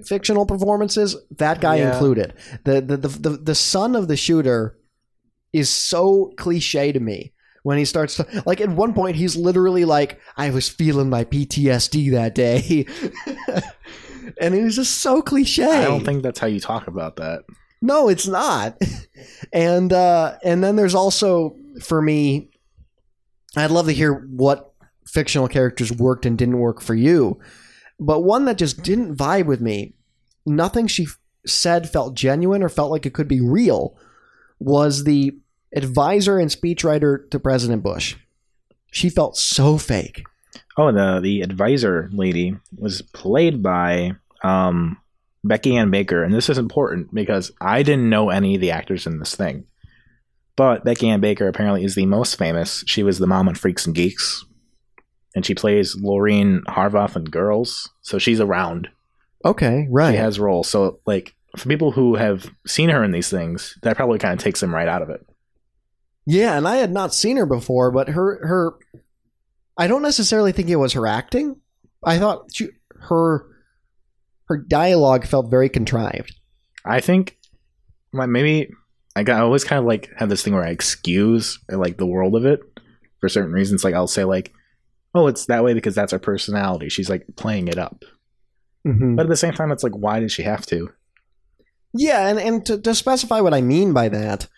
[0.05, 1.93] fictional performances that guy Yeah.
[1.93, 2.33] included.
[2.65, 4.79] The the, the the the son of the shooter
[5.53, 7.32] is so cliche to me
[7.63, 11.25] when he starts to like at one point he's literally like i was feeling my
[11.25, 12.87] ptsd that day.
[14.41, 15.65] And it was just so cliche.
[15.65, 17.43] I don't think that's how you talk about that.
[17.81, 18.81] no it's not.
[19.53, 22.51] And uh and then there's also for me
[23.57, 24.73] i'd love to hear what
[25.07, 27.39] fictional characters worked and didn't work for you.
[27.99, 29.95] But one that just didn't vibe with me
[30.47, 33.97] nothing she f- said felt genuine or felt like it could be real
[34.61, 35.37] was the
[35.75, 38.17] advisor and speechwriter to president bush
[38.91, 40.25] she felt so fake
[40.77, 44.99] Oh, the the advisor lady was played by um,
[45.45, 49.07] Becky Ann Baker, and this is important because I didn't know any of the actors
[49.07, 49.67] in this thing.
[50.57, 52.85] But Becky Ann Baker apparently is the most famous.
[52.87, 54.45] She was the mom on Freaks and Geeks,
[55.35, 58.89] and she plays Loreen Horvath in Girls, so she's around.
[59.45, 60.69] okay right She has roles.
[60.69, 64.39] So, like for people who have seen her in these things, that probably kind of
[64.43, 65.27] takes them right out of it.
[66.27, 68.75] Yeah, and I had not seen her before, but her her
[69.77, 71.57] I don't necessarily think it was her acting.
[72.05, 72.69] I thought she,
[73.09, 73.47] her
[74.47, 76.35] her dialogue felt very contrived.
[76.85, 77.39] I think
[78.13, 78.71] like, maybe
[79.17, 82.07] I got I always kind of like have this thing where I excuse like the
[82.07, 82.61] world of it
[83.21, 83.83] for certain reasons.
[83.85, 84.53] Like I'll say like,
[85.15, 86.89] oh, it's that way because that's her personality.
[86.89, 88.05] She's like playing it up,
[88.87, 89.15] Mm-hmm.
[89.15, 90.91] but at the same time, it's like, why did she have to?
[91.95, 94.49] Yeah, and, and to, to specify what I mean by that,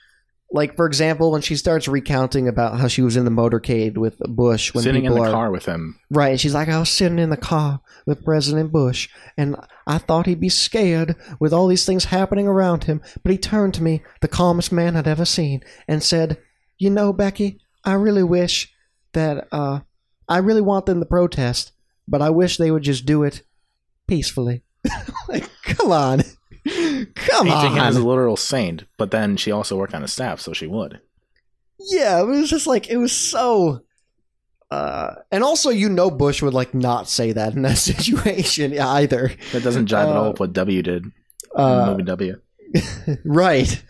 [0.54, 4.16] like for example, when she starts recounting about how she was in the motorcade with
[4.20, 5.98] Bush when Sitting in the are car with him.
[6.10, 9.98] right, and she's like, I was sitting in the car with President Bush, and I
[9.98, 13.82] thought he'd be scared with all these things happening around him, but he turned to
[13.82, 16.38] me, the calmest man I'd ever seen, and said,
[16.78, 18.72] "You know, Becky, I really wish
[19.12, 19.80] that uh,
[20.28, 21.72] I really want them to protest,
[22.06, 23.42] but I wish they would just do it
[24.06, 24.62] peacefully."
[25.28, 26.22] like, come on.
[27.06, 30.40] Come Painting him as a literal saint, but then she also worked on his staff,
[30.40, 31.00] so she would.
[31.78, 33.82] Yeah, it was just like it was so
[34.70, 39.30] uh and also you know Bush would like not say that in that situation either.
[39.52, 41.12] That doesn't jive at all Uh, with what W did in
[41.54, 42.40] the Uh movie W.
[43.24, 43.82] right.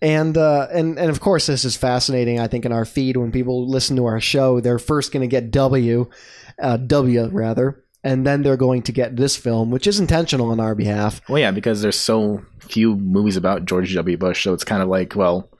[0.00, 3.30] And uh and and of course this is fascinating I think in our feed when
[3.32, 6.08] people listen to our show they're first going to get W
[6.62, 10.58] uh W rather and then they're going to get this film which is intentional on
[10.60, 11.20] our behalf.
[11.28, 14.16] Well, yeah, because there's so few movies about George W.
[14.16, 15.50] Bush, so it's kind of like, well,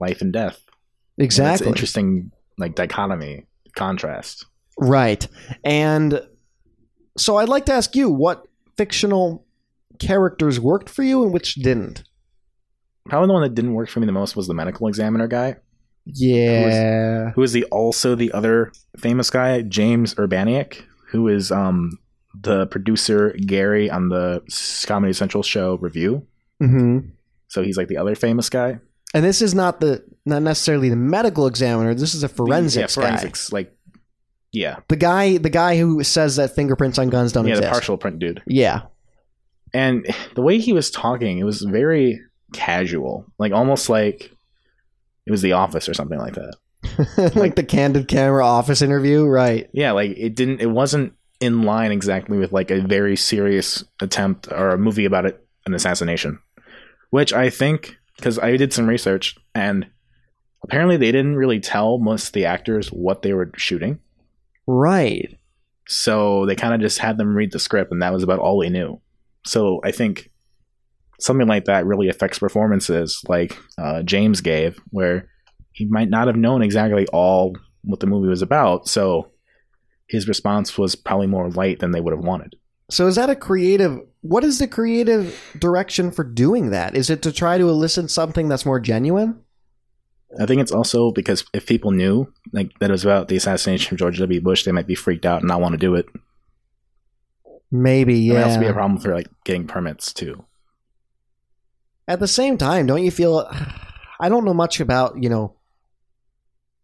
[0.00, 0.60] life and death.
[1.18, 1.66] Exactly.
[1.66, 3.46] an interesting like dichotomy,
[3.76, 4.46] contrast.
[4.78, 5.26] Right.
[5.64, 6.20] And
[7.18, 8.46] so I'd like to ask you what
[8.76, 9.44] fictional
[9.98, 12.04] characters worked for you and which didn't.
[13.06, 15.56] Probably the one that didn't work for me the most was the medical examiner guy,
[16.06, 17.30] Yeah.
[17.32, 21.98] who is the also the other famous guy, James Urbaniak, who is um
[22.42, 24.40] the producer Gary on the
[24.86, 26.26] Comedy Central show Review.
[26.60, 26.98] Hmm
[27.48, 28.78] So he's like the other famous guy.
[29.12, 31.94] And this is not the not necessarily the medical examiner.
[31.94, 33.28] This is a forensics, yeah, guy.
[33.50, 33.76] like
[34.52, 37.72] yeah, The guy, the guy who says that fingerprints on guns don't yeah, the exist.
[37.72, 38.42] partial print dude.
[38.46, 38.82] Yeah.
[39.72, 42.20] And the way he was talking, it was very
[42.52, 44.30] casual, like almost like
[45.26, 47.32] it was The Office or something like that.
[47.36, 49.68] like the candid camera office interview, right?
[49.72, 50.60] Yeah, like it didn't.
[50.60, 55.26] It wasn't in line exactly with like a very serious attempt or a movie about
[55.26, 56.40] it, an assassination,
[57.10, 59.86] which I think because I did some research and
[60.62, 63.98] apparently they didn't really tell most of the actors what they were shooting.
[64.66, 65.38] Right.
[65.88, 68.60] So they kind of just had them read the script, and that was about all
[68.60, 69.00] they knew.
[69.44, 70.30] So I think
[71.18, 75.28] something like that really affects performances, like uh, James gave, where
[75.72, 78.86] he might not have known exactly all what the movie was about.
[78.86, 79.32] So
[80.06, 82.54] his response was probably more light than they would have wanted.
[82.90, 84.00] So is that a creative?
[84.20, 86.96] What is the creative direction for doing that?
[86.96, 89.40] Is it to try to elicit something that's more genuine?
[90.38, 93.94] I think it's also because if people knew like that it was about the assassination
[93.94, 94.40] of George W.
[94.40, 96.06] Bush, they might be freaked out and not want to do it.
[97.70, 98.46] Maybe, It might yeah.
[98.46, 100.44] also be a problem for like getting permits too.
[102.08, 103.48] At the same time, don't you feel?
[104.20, 105.56] I don't know much about you know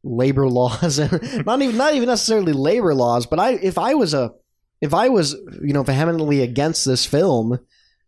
[0.02, 4.14] labor laws and not even not even necessarily labor laws, but I if I was
[4.14, 4.32] a
[4.80, 7.58] if I was you know vehemently against this film,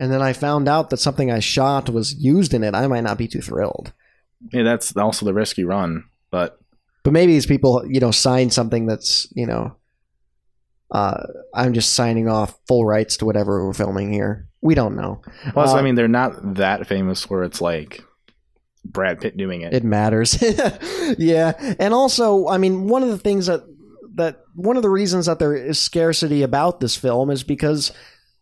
[0.00, 3.04] and then I found out that something I shot was used in it, I might
[3.04, 3.92] not be too thrilled.
[4.52, 6.04] Yeah, that's also the risk you run.
[6.31, 6.59] But
[7.02, 9.76] But maybe these people, you know, sign something that's, you know,
[10.90, 14.48] uh, I'm just signing off full rights to whatever we're filming here.
[14.61, 15.22] We don't know.
[15.52, 18.02] plus, Uh, I mean, they're not that famous where it's like
[18.85, 19.74] Brad Pitt doing it.
[19.74, 20.38] It matters.
[21.18, 21.52] yeah.
[21.78, 23.62] And also, I mean, one of the things that
[24.18, 27.92] that one of the reasons that there is scarcity about this film is because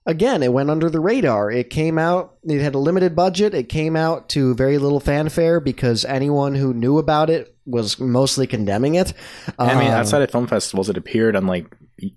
[0.06, 1.50] again, it went under the radar.
[1.50, 3.54] It came out, it had a limited budget.
[3.54, 8.46] It came out to very little fanfare because anyone who knew about it was mostly
[8.46, 9.12] condemning it.
[9.58, 11.66] I mean, Um, outside of film festivals, it appeared on like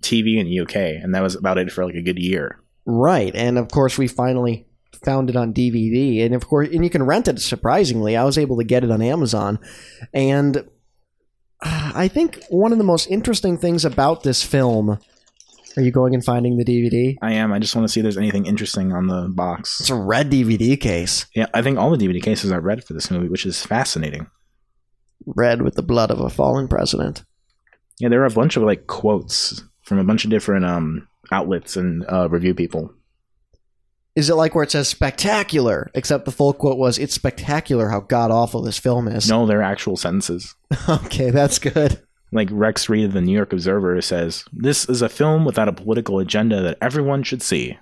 [0.00, 2.60] TV in the UK, and that was about it for like a good year.
[2.86, 4.66] Right, and of course we finally
[5.04, 7.40] found it on DVD, and of course, and you can rent it.
[7.40, 9.58] Surprisingly, I was able to get it on Amazon,
[10.14, 10.64] and
[11.62, 14.98] I think one of the most interesting things about this film.
[15.76, 17.16] Are you going and finding the DVD?
[17.22, 17.52] I am.
[17.52, 19.78] I just want to see if there's anything interesting on the box.
[19.80, 22.92] It's a red DVD case, Yeah, I think all the DVD cases are red for
[22.92, 24.26] this movie, which is fascinating.
[25.26, 27.24] red with the blood of a fallen president.
[28.00, 31.76] Yeah, there are a bunch of like quotes from a bunch of different um outlets
[31.76, 32.92] and uh, review people.
[34.20, 35.90] Is it like where it says spectacular?
[35.94, 39.62] Except the full quote was, "It's spectacular how god awful this film is." No, they're
[39.62, 40.54] actual sentences.
[40.90, 42.02] okay, that's good.
[42.30, 45.72] Like Rex Reed of the New York Observer says, "This is a film without a
[45.72, 47.78] political agenda that everyone should see."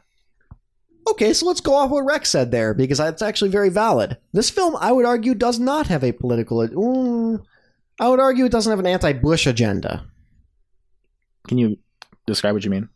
[1.08, 4.16] Okay, so let's go off what Rex said there because that's actually very valid.
[4.32, 6.58] This film, I would argue, does not have a political.
[6.58, 7.42] Mm,
[7.98, 10.06] I would argue it doesn't have an anti-Bush agenda.
[11.48, 11.78] Can you
[12.28, 12.90] describe what you mean?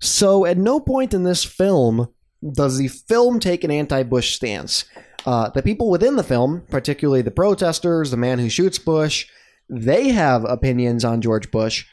[0.00, 2.10] So, at no point in this film
[2.52, 4.84] does the film take an anti-Bush stance.
[5.26, 9.26] Uh, the people within the film, particularly the protesters, the man who shoots Bush,
[9.70, 11.86] they have opinions on George Bush,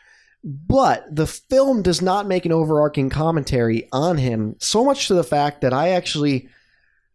[0.43, 4.55] but the film does not make an overarching commentary on him.
[4.59, 6.49] So much to the fact that I actually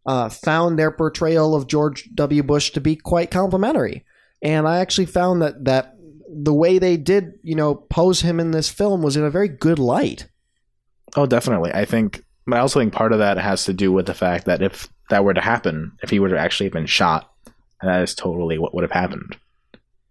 [0.06, 2.42] uh, found their portrayal of George W.
[2.42, 4.04] Bush to be quite complimentary,
[4.40, 5.96] and I actually found that that
[6.28, 9.48] the way they did, you know, pose him in this film was in a very
[9.48, 10.28] good light.
[11.16, 11.72] Oh, definitely.
[11.72, 14.62] I think, I also think part of that has to do with the fact that
[14.62, 17.30] if that were to happen, if he were to actually have been shot,
[17.82, 19.36] that is totally what would have happened.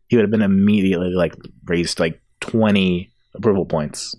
[0.08, 1.34] He would have been immediately like
[1.66, 4.16] raised like twenty approval points,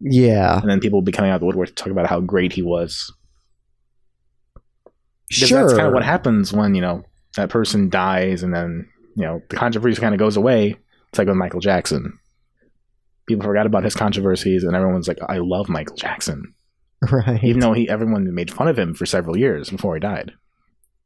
[0.00, 2.20] Yeah, and then people would be coming out of the woodwork to talk about how
[2.20, 3.12] great he was.
[5.28, 5.60] Because sure.
[5.60, 7.04] that's kind of what happens when you know
[7.36, 10.76] that person dies, and then you know the controversy kind of goes away.
[11.08, 12.18] It's like with Michael Jackson.
[13.26, 16.54] People forgot about his controversies, and everyone's like, "I love Michael Jackson,"
[17.12, 17.42] right.
[17.44, 20.32] even though he everyone made fun of him for several years before he died.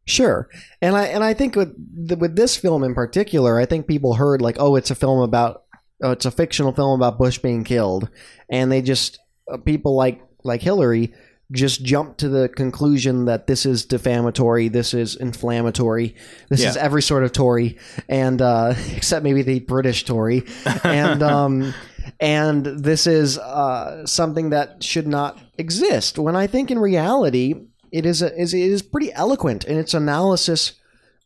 [0.04, 0.48] Sure,
[0.80, 1.74] and I and I think with
[2.08, 5.20] the, with this film in particular, I think people heard like, oh, it's a film
[5.20, 5.62] about,
[6.02, 8.08] oh, it's a fictional film about Bush being killed,
[8.50, 11.14] and they just uh, people like like Hillary
[11.52, 16.16] just jumped to the conclusion that this is defamatory, this is inflammatory,
[16.48, 17.78] this is every sort of Tory,
[18.08, 20.44] and uh, except maybe the British Tory,
[20.82, 21.74] and um,
[22.20, 26.18] and this is uh, something that should not exist.
[26.18, 27.54] When I think in reality,
[27.90, 30.72] it is a, is it is pretty eloquent in its analysis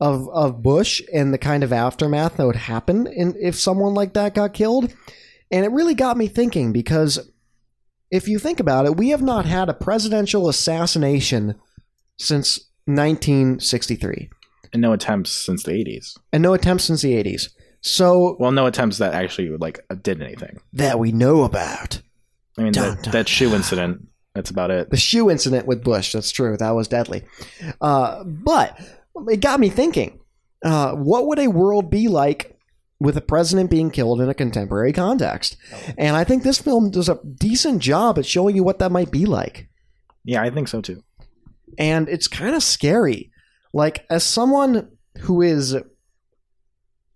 [0.01, 4.13] of of Bush and the kind of aftermath that would happen in, if someone like
[4.15, 4.93] that got killed,
[5.51, 7.31] and it really got me thinking because
[8.11, 11.57] if you think about it, we have not had a presidential assassination
[12.19, 14.31] since 1963,
[14.73, 16.17] and no attempts since the 80s.
[16.33, 17.49] and no attempts since the 80s.
[17.87, 20.61] So Well, no attempts that actually like did anything.
[20.73, 22.01] that we know about.
[22.59, 24.91] I mean, Dun, that, dun, that shoe incident That's about it.
[24.91, 26.13] The shoe incident with Bush.
[26.13, 26.57] That's true.
[26.57, 27.23] That was deadly.
[27.81, 28.79] Uh, but
[29.29, 30.19] it got me thinking.
[30.65, 32.59] Uh, what would a world be like
[32.99, 35.57] with a president being killed in a contemporary context?
[35.97, 39.11] And I think this film does a decent job at showing you what that might
[39.11, 39.69] be like.
[40.25, 41.03] Yeah, I think so too.
[41.79, 43.31] And it's kind of scary.
[43.73, 45.77] Like, as someone who is.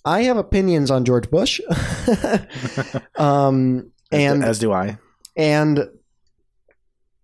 [0.04, 1.60] I have opinions on George Bush.
[3.16, 4.98] um, and as do I.
[5.36, 5.88] and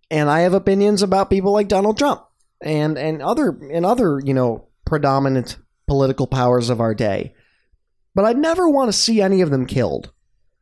[0.09, 2.23] and I have opinions about people like Donald Trump
[2.61, 5.57] and and other and other you know predominant
[5.87, 7.33] political powers of our day.
[8.15, 10.11] But I'd never want to see any of them killed.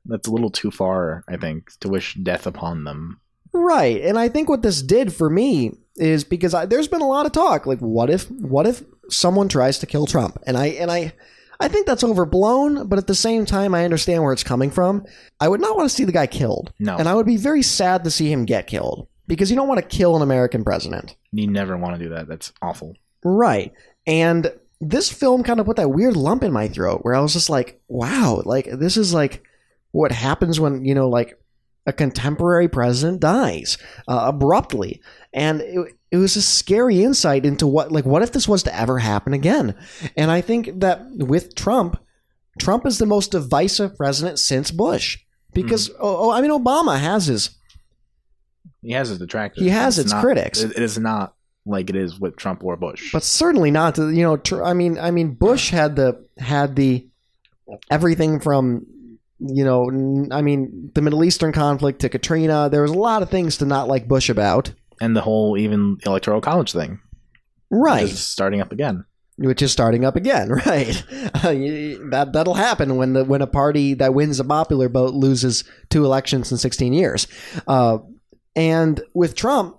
[0.06, 3.22] That's a little too far, I think, to wish death upon them.
[3.54, 4.02] Right.
[4.02, 7.26] And I think what this did for me is because I, there's been a lot
[7.26, 10.38] of talk like what if what if someone tries to kill Trump?
[10.46, 11.14] And I and I
[11.66, 15.04] I think that's overblown, but at the same time I understand where it's coming from.
[15.40, 16.72] I would not want to see the guy killed.
[16.78, 16.96] No.
[16.96, 19.82] And I would be very sad to see him get killed because you don't want
[19.82, 21.16] to kill an American president.
[21.32, 22.28] You never want to do that.
[22.28, 22.96] That's awful.
[23.24, 23.74] Right.
[24.06, 27.34] And this film kind of put that weird lump in my throat where I was
[27.34, 29.44] just like, wow, like this is like
[29.90, 31.36] what happens when, you know, like
[31.88, 35.02] a contemporary president dies uh, abruptly.
[35.34, 38.76] And it, it was a scary insight into what, like, what if this was to
[38.76, 39.76] ever happen again?
[40.18, 42.00] And I think that with Trump,
[42.60, 45.20] Trump is the most divisive president since Bush.
[45.54, 45.94] Because, hmm.
[46.00, 47.50] oh, oh, I mean, Obama has his
[48.82, 49.64] He has his detractors.
[49.64, 50.62] He has It's its not- critics.
[50.62, 51.34] It it is not
[51.66, 53.12] like it is with Trump or Bush.
[53.12, 56.76] but certainly not to you know tr- i mean i mean bush had the had
[56.76, 57.08] the
[57.90, 58.86] everything from
[59.40, 59.90] you know
[60.32, 63.66] i mean the middle eastern conflict to katrina there was a lot of things to
[63.66, 64.72] not like bush about
[65.02, 67.00] and the whole even electoral college thing
[67.70, 69.06] right is starting up again.
[69.38, 71.04] which is starting up again right
[71.44, 75.14] Uh, you- that that'll happen when the when a party that wins a popular vote
[75.14, 77.28] loses two elections in 16 years
[77.68, 77.98] uh,
[78.56, 79.78] and with trump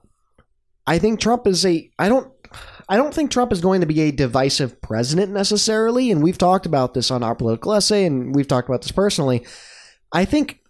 [0.86, 2.30] i think trump is a i don't
[2.88, 6.66] I don't think Trump is going to be a divisive president necessarily, and we've talked
[6.66, 9.44] about this on our political essay, and we've talked about this personally.
[10.12, 10.60] I think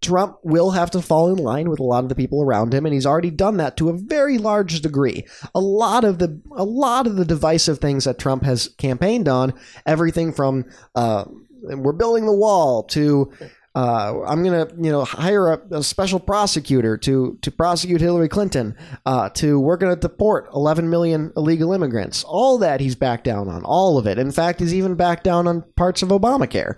[0.00, 2.86] Trump will have to fall in line with a lot of the people around him,
[2.86, 5.24] and he's already done that to a very large degree.
[5.54, 9.54] A lot of the a lot of the divisive things that Trump has campaigned on,
[9.86, 11.24] everything from uh,
[11.62, 13.32] we're building the wall to
[13.74, 18.76] uh, I'm gonna you know hire a, a special prosecutor to to prosecute Hillary Clinton,
[19.06, 22.24] uh, to we're gonna deport 11 million illegal immigrants.
[22.24, 24.18] All that he's backed down on, all of it.
[24.18, 26.74] In fact, he's even backed down on parts of Obamacare,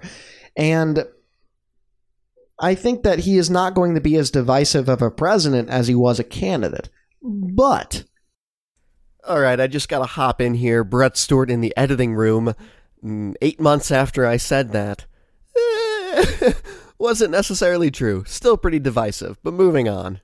[0.56, 1.04] and.
[2.60, 5.88] I think that he is not going to be as divisive of a president as
[5.88, 6.90] he was a candidate.
[7.22, 8.04] But
[9.26, 10.84] All right, I just got to hop in here.
[10.84, 12.54] Brett Stewart in the editing room.
[13.04, 15.06] Mm, Eight months after I said that.
[15.56, 16.52] Eh,
[16.98, 18.24] wasn't necessarily true.
[18.26, 20.20] Still pretty divisive, but moving on.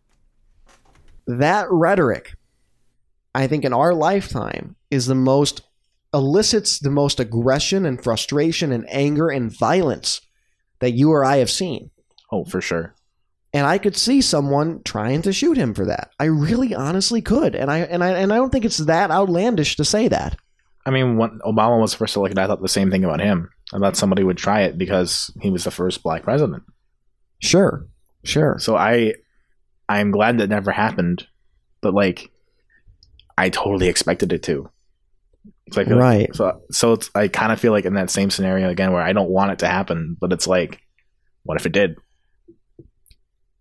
[1.27, 2.35] that rhetoric,
[3.35, 5.63] I think in our lifetime, is the most
[6.15, 10.21] elicits the most aggression and frustration and anger and violence
[10.81, 11.91] that you or I have seen.
[12.33, 12.95] Oh, for sure.
[13.53, 16.11] And I could see someone trying to shoot him for that.
[16.19, 17.55] I really honestly could.
[17.55, 20.37] And I and I and I don't think it's that outlandish to say that.
[20.85, 23.49] I mean, when Obama was first elected, I thought the same thing about him.
[23.73, 26.63] I thought somebody would try it because he was the first black president.
[27.41, 27.87] Sure.
[28.25, 28.59] Sure.
[28.59, 29.15] So I,
[29.89, 31.27] I'm glad that never happened,
[31.81, 32.31] but like,
[33.39, 34.71] I totally expected it to.
[35.73, 36.35] So I like- Right.
[36.37, 39.13] so so it's I kind of feel like in that same scenario again where I
[39.13, 40.81] don't want it to happen, but it's like,
[41.43, 41.97] what if it did?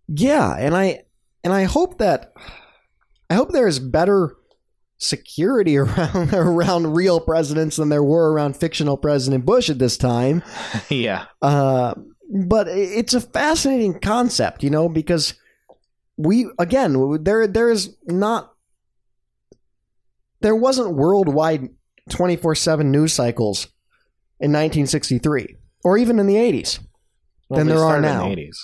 [0.08, 1.04] Yeah, and I
[1.42, 2.32] and I hope that
[3.28, 4.36] I hope there is better
[4.98, 10.42] security around around real presidents than there were around fictional President Bush at this time.
[10.88, 11.94] yeah, Uh,
[12.32, 15.34] but it's a fascinating concept, you know, because
[16.16, 18.52] we again there there is not
[20.40, 21.68] there wasn't worldwide
[22.08, 23.68] twenty four seven news cycles
[24.40, 26.80] in nineteen sixty three or even in the eighties.
[27.48, 28.28] Than there are now.
[28.28, 28.56] the 80s.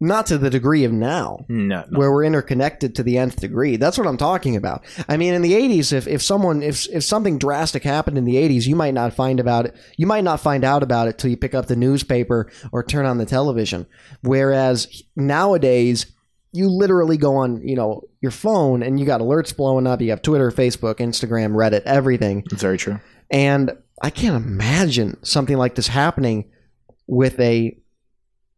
[0.00, 1.44] Not to the degree of now.
[1.48, 1.98] No, no.
[1.98, 3.76] where we're interconnected to the nth degree.
[3.76, 4.84] That's what I'm talking about.
[5.08, 8.36] I mean, in the 80s, if, if someone if if something drastic happened in the
[8.36, 9.74] 80s, you might not find about it.
[9.96, 13.06] You might not find out about it till you pick up the newspaper or turn
[13.06, 13.86] on the television.
[14.22, 16.06] Whereas nowadays,
[16.52, 20.00] you literally go on you know your phone and you got alerts blowing up.
[20.00, 22.44] You have Twitter, Facebook, Instagram, Reddit, everything.
[22.52, 23.00] it's very true.
[23.30, 26.50] And I can't imagine something like this happening
[27.08, 27.76] with a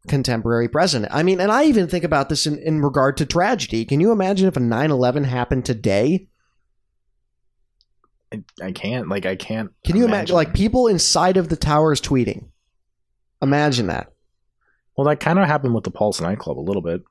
[0.08, 1.12] contemporary president.
[1.12, 3.84] I mean, and I even think about this in, in regard to tragedy.
[3.84, 6.28] Can you imagine if a 9 11 happened today?
[8.32, 9.72] I, I can't like I can't.
[9.84, 12.48] Can you imagine, like, people inside of the towers tweeting?
[13.42, 14.12] Imagine that.
[14.96, 17.02] Well, that kind of happened with the Pulse nightclub a little bit.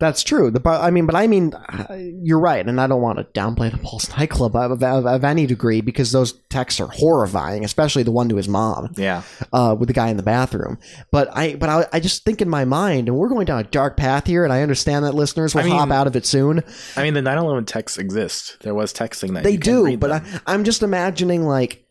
[0.00, 0.50] That's true.
[0.50, 3.70] The I mean, but I mean, uh, you're right, and I don't want to downplay
[3.70, 8.10] the Pulse nightclub of, of, of any degree because those texts are horrifying, especially the
[8.10, 9.22] one to his mom Yeah.
[9.52, 10.78] uh, with the guy in the bathroom.
[11.12, 13.64] But I, but I, I just think in my mind, and we're going down a
[13.64, 16.24] dark path here, and I understand that listeners will I mean- hop out of it
[16.24, 16.64] soon.
[16.96, 18.56] I mean, the 9/11 texts exist.
[18.62, 20.40] There was texting that They do, but them.
[20.46, 21.84] I, I'm just imagining like,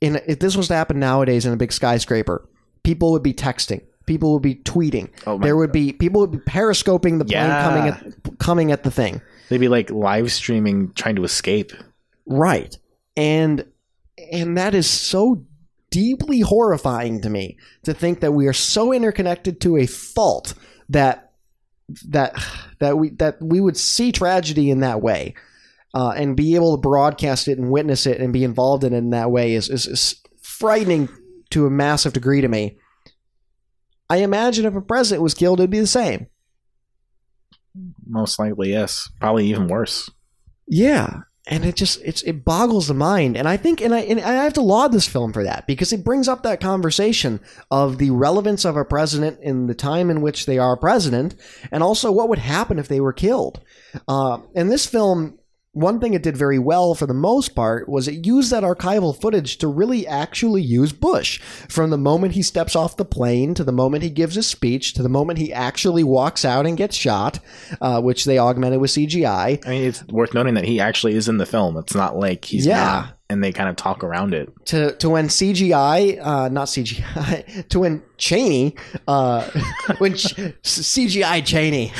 [0.00, 2.48] in if this was to happen nowadays in a big skyscraper,
[2.82, 3.82] people would be texting.
[4.06, 5.10] People would be tweeting.
[5.26, 7.62] Oh there would be people would be periscoping the plane Yeah.
[7.62, 9.20] coming at coming at the thing.
[9.48, 11.72] they'd be like live streaming, trying to escape.
[12.26, 12.76] Right.
[13.16, 13.64] And
[14.32, 15.44] and that is so
[15.90, 20.54] deeply horrifying to me to think that we are so interconnected to a fault
[20.88, 21.32] that
[22.08, 22.34] that
[22.78, 25.34] that we that we would see tragedy in that way.
[25.94, 28.98] Uh, and be able to broadcast it and witness it and be involved in it
[28.98, 31.08] in that way is, is, is frightening
[31.48, 32.76] to a massive degree to me.
[34.08, 36.28] I imagine if a president was killed, it'd be the same.
[38.06, 39.10] Most likely, yes.
[39.20, 40.10] Probably even worse.
[40.66, 44.20] Yeah, and it just it's it boggles the mind, and I think and I and
[44.20, 47.40] I have to laud this film for that because it brings up that conversation
[47.70, 51.36] of the relevance of a president in the time in which they are president,
[51.70, 53.60] and also what would happen if they were killed.
[54.08, 55.38] Uh, and this film.
[55.76, 59.14] One thing it did very well for the most part was it used that archival
[59.20, 61.38] footage to really actually use Bush.
[61.68, 64.94] From the moment he steps off the plane to the moment he gives his speech
[64.94, 67.40] to the moment he actually walks out and gets shot,
[67.82, 69.60] uh, which they augmented with CGI.
[69.66, 71.76] I mean, it's worth noting that he actually is in the film.
[71.76, 72.76] It's not like he's Yeah.
[72.82, 74.52] not, and they kind of talk around it.
[74.66, 78.76] to to when CGI, uh, not CGI, to when Cheney,
[79.08, 79.48] uh,
[79.98, 81.92] when Ch- CGI Cheney,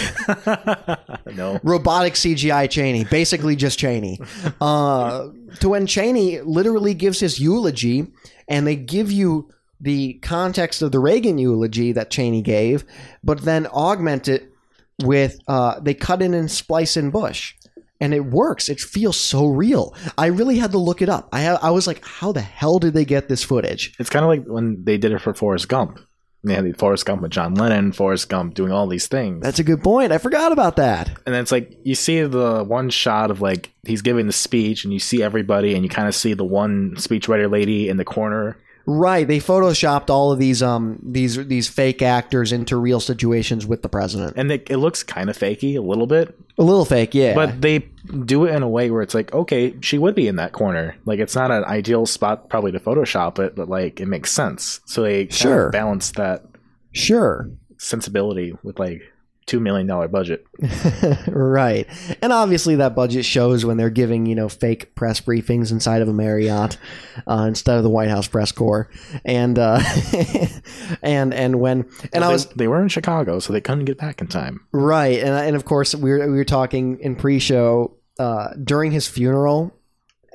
[1.37, 1.61] no.
[1.63, 4.21] robotic CGI Cheney, basically just Cheney,
[4.61, 5.29] uh,
[5.61, 8.07] to when Cheney literally gives his eulogy,
[8.49, 9.51] and they give you
[9.81, 12.85] the context of the Reagan eulogy that Cheney gave,
[13.23, 14.51] but then augment it
[15.03, 17.55] with uh, they cut in and splice in Bush.
[18.01, 18.69] And it works.
[18.69, 19.95] It feels so real.
[20.19, 21.29] I really had to look it up.
[21.33, 23.95] I I was like, how the hell did they get this footage?
[23.99, 25.99] It's kind of like when they did it for Forrest Gump.
[26.45, 29.43] They had the Forrest Gump with John Lennon, Forrest Gump doing all these things.
[29.43, 30.13] That's a good point.
[30.13, 31.09] I forgot about that.
[31.27, 34.85] and then it's like you see the one shot of like he's giving the speech
[34.85, 38.05] and you see everybody and you kind of see the one speechwriter lady in the
[38.05, 38.59] corner
[38.89, 39.27] Right.
[39.27, 43.89] They photoshopped all of these um these these fake actors into real situations with the
[43.89, 44.35] president.
[44.37, 47.35] and it, it looks kind of fakey a little bit A little fake, yeah.
[47.35, 47.81] but they
[48.25, 50.95] do it in a way where it's like okay she would be in that corner
[51.05, 54.81] like it's not an ideal spot probably to photoshop it but like it makes sense
[54.85, 55.71] so they Sure.
[55.71, 56.45] balance that
[56.93, 57.51] sure.
[57.79, 59.03] sensibility with like
[59.47, 60.47] two million dollar budget
[61.29, 61.87] right.
[62.21, 66.09] And obviously that budget shows when they're giving, you know, fake press briefings inside of
[66.09, 66.79] a Marriott
[67.29, 68.89] uh, instead of the White House press corps.
[69.25, 69.81] And uh
[71.03, 73.99] and and when and I they, was they were in chicago so they couldn't get
[73.99, 77.97] back in time Right, and and of course we were we were talking in pre-show
[78.19, 79.76] uh, during his funeral,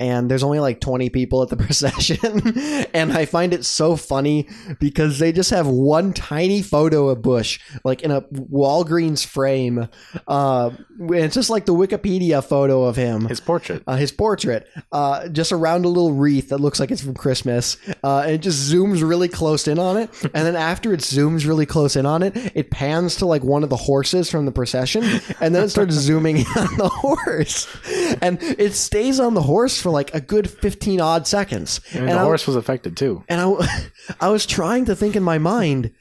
[0.02, 4.49] and there's only like 20 people at the procession, and I find it so funny
[4.80, 9.88] because they just have one tiny photo of Bush like in a Walgreens frame.
[10.28, 15.28] Uh, it's just like the Wikipedia photo of him his portrait uh, his portrait, uh,
[15.30, 17.78] just around a little wreath that looks like it's from Christmas.
[18.04, 20.10] Uh, and it just zooms really close in on it.
[20.24, 23.64] And then after it zooms really close in on it, it pans to like one
[23.64, 25.04] of the horses from the procession.
[25.39, 27.68] And then it starts zooming in on the horse.
[28.22, 31.80] And it stays on the horse for like a good 15 odd seconds.
[31.94, 33.88] and, and the I- horse was affected too and I,
[34.22, 35.92] I was trying to think in my mind,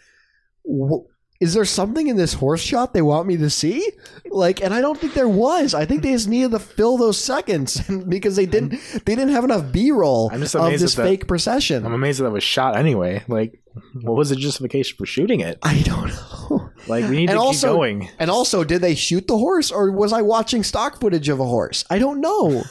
[1.41, 3.91] is there something in this horse shot they want me to see?
[4.31, 5.73] Like, and I don't think there was.
[5.73, 8.73] I think they just needed to fill those seconds because they didn't.
[9.07, 11.87] They didn't have enough B roll of this that- fake procession.
[11.87, 13.59] i'm amazed that it was shot anyway like
[14.03, 16.71] what was the justification for shooting it I don't know.
[16.89, 19.71] like we need And to also- keep going And also, did they shoot the horse,
[19.71, 21.85] or was I watching stock footage of a horse?
[21.89, 22.65] I don't know.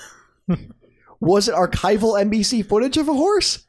[1.20, 3.66] Was it archival NBC footage of a horse?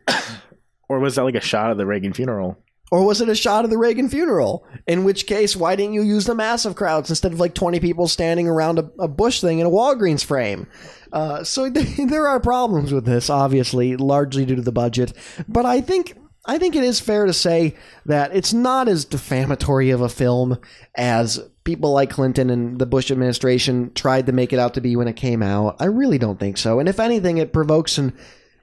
[0.89, 2.59] Or was that like a shot of the Reagan funeral?
[2.91, 4.67] Or was it a shot of the Reagan funeral?
[4.89, 8.09] In which case, why didn't you use the massive crowds instead of like 20 people
[8.09, 10.67] standing around a, a Bush thing in a Walgreens frame?
[11.13, 15.13] Uh, so there are problems with this, obviously, largely due to the budget.
[15.47, 17.77] But I think I think it is fair to say
[18.07, 20.59] that it's not as defamatory of a film
[20.95, 24.97] as people like Clinton and the Bush administration tried to make it out to be
[24.97, 25.77] when it came out.
[25.79, 26.81] I really don't think so.
[26.81, 28.13] And if anything, it provokes an,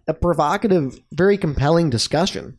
[0.07, 2.57] a provocative, very compelling discussion.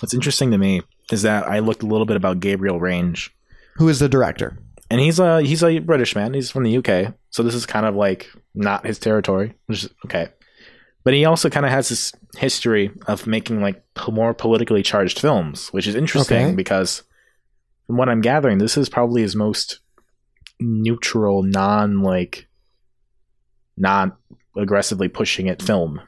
[0.00, 0.80] What's interesting to me
[1.10, 3.30] is that I looked a little bit about Gabriel Range,
[3.76, 4.56] Who is the director?
[4.90, 6.32] and he's a he's a British man.
[6.34, 9.90] He's from the UK, so this is kind of like not his territory, which is
[10.06, 10.28] okay.
[11.04, 15.68] But he also kind of has this history of making like more politically charged films,
[15.68, 16.54] which is interesting Okay.
[16.54, 17.02] because
[17.92, 19.80] from what I'm gathering, this is probably his most
[20.58, 22.46] neutral, non like
[23.76, 24.16] not
[24.56, 26.00] aggressively pushing it film.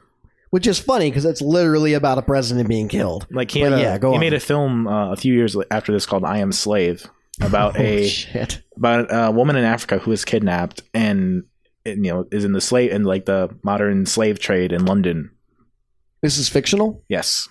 [0.49, 3.27] Which is funny because it's literally about a president being killed.
[3.29, 4.19] Like he, a- yeah, go he on.
[4.19, 7.05] made a film uh, a few years after this called "I Am Slave"
[7.39, 8.63] about Oh, a shit.
[8.75, 11.43] about a woman in Africa who is kidnapped and,
[11.85, 15.29] you know is in the slave in like the modern slave trade in London.
[16.23, 17.03] This is fictional.
[17.09, 17.47] Yes,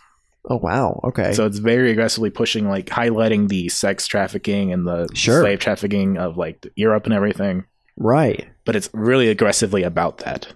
[0.49, 1.01] Oh wow.
[1.05, 1.33] Okay.
[1.33, 5.41] so it's very aggressively pushing like highlighting the sex trafficking and the Sure.
[5.41, 7.65] slave trafficking of like Europe and everything.
[7.97, 8.47] right.
[8.67, 10.49] But it's really aggressively about that.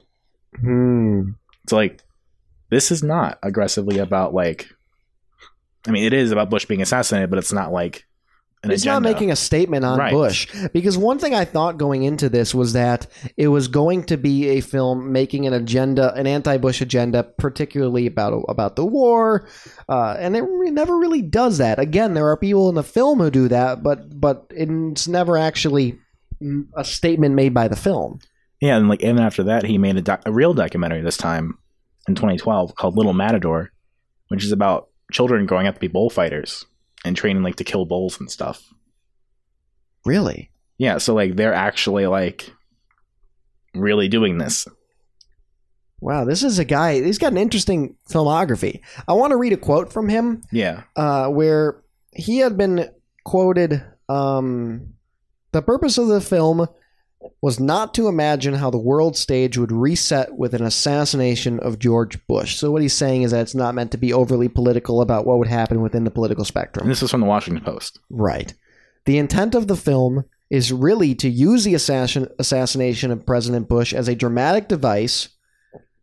[0.60, 1.30] Hmm.
[1.64, 2.02] It's like
[2.70, 4.68] this is not aggressively about like.
[5.86, 8.06] I mean, it is about Bush being assassinated, but it's not like
[8.64, 9.00] it's agenda.
[9.00, 10.12] not making a statement on Right.
[10.12, 13.06] Bush because one thing I thought going into this was that
[13.36, 18.44] it was going to be a film making an agenda, an anti-Bush agenda, particularly about
[18.48, 19.46] about the war,
[19.88, 21.78] uh, and it never really does that.
[21.78, 25.98] Again, there are people in the film who do that, but but it's never actually
[26.76, 28.18] a statement made by the film.
[28.60, 31.58] Yeah, and like even after that, he made a, doc- a real documentary this time
[32.08, 33.70] in 2012 called Little Matador,
[34.28, 36.64] which is about children growing up to be bullfighters
[37.04, 38.62] and training like to kill bulls and stuff.
[40.04, 40.50] Really?
[40.78, 42.50] Yeah, so like they're actually like
[43.74, 44.66] really doing this.
[46.00, 47.02] Wow, this is a guy.
[47.02, 48.80] He's got an interesting filmography.
[49.08, 51.82] I want to read a quote from him Yeah, uh, where
[52.12, 52.88] he had been
[53.24, 54.94] quoted um,
[55.52, 56.68] the purpose of the film
[57.40, 62.24] was not to imagine how the world stage would reset with an assassination of George
[62.26, 62.56] Bush.
[62.56, 65.38] So what he's saying is that it's not meant to be overly political about what
[65.38, 66.88] would happen within the political and spectrum.
[66.88, 68.00] this is from the Washington Post.
[68.10, 68.54] Right.
[69.04, 73.92] The intent of the film is really to use the assassin- assassination of President Bush
[73.92, 75.28] as a dramatic device,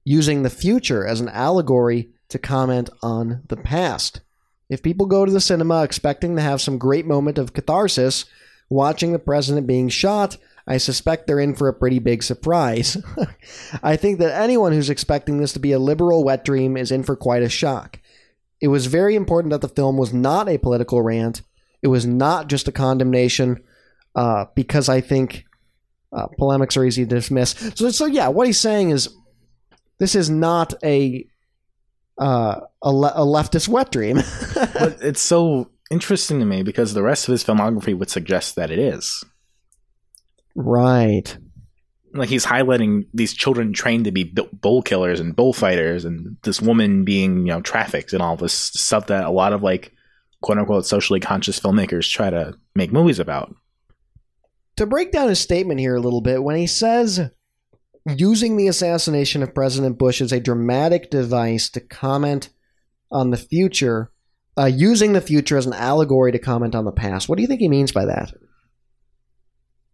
[0.04, 4.22] using the future as an allegory to comment on the past.
[4.70, 8.26] If people go to the cinema expecting to have some great moment of catharsis
[8.70, 10.38] watching the president being shot,
[10.68, 12.98] I suspect they're in for a pretty big surprise.
[13.84, 17.04] I think that anyone who's expecting this to be a liberal wet dream is in
[17.04, 18.00] for quite a shock.
[18.62, 21.44] It was very important that the film was not a political rant.
[21.84, 23.64] It was not just a condemnation,
[24.16, 25.46] uh, because I think
[26.12, 27.52] uh, polemics are easy to dismiss.
[27.76, 29.10] So, so yeah, what he's saying is
[30.00, 31.28] this is not a
[32.18, 34.18] uh, a, le- a leftist wet dream.
[34.56, 38.72] But it's so interesting to me because the rest of his filmography would suggest that
[38.72, 39.24] it is.
[40.56, 41.38] Right.
[42.14, 46.62] Like he's highlighting these children trained to be bu- bull killers and bullfighters, and this
[46.62, 49.92] woman being you know trafficked and all this stuff that a lot of like
[50.42, 53.54] quote unquote socially conscious filmmakers try to make movies about.
[54.78, 57.32] To break down his statement here a little bit, when he says
[58.06, 62.50] using the assassination of President Bush as a dramatic device to comment
[63.12, 64.12] on the future,
[64.58, 67.48] uh, using the future as an allegory to comment on the past, what do you
[67.48, 68.34] think he means by that?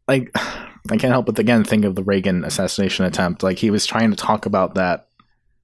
[0.07, 3.43] Like I can't help but again think of the Reagan assassination attempt.
[3.43, 5.07] Like he was trying to talk about that,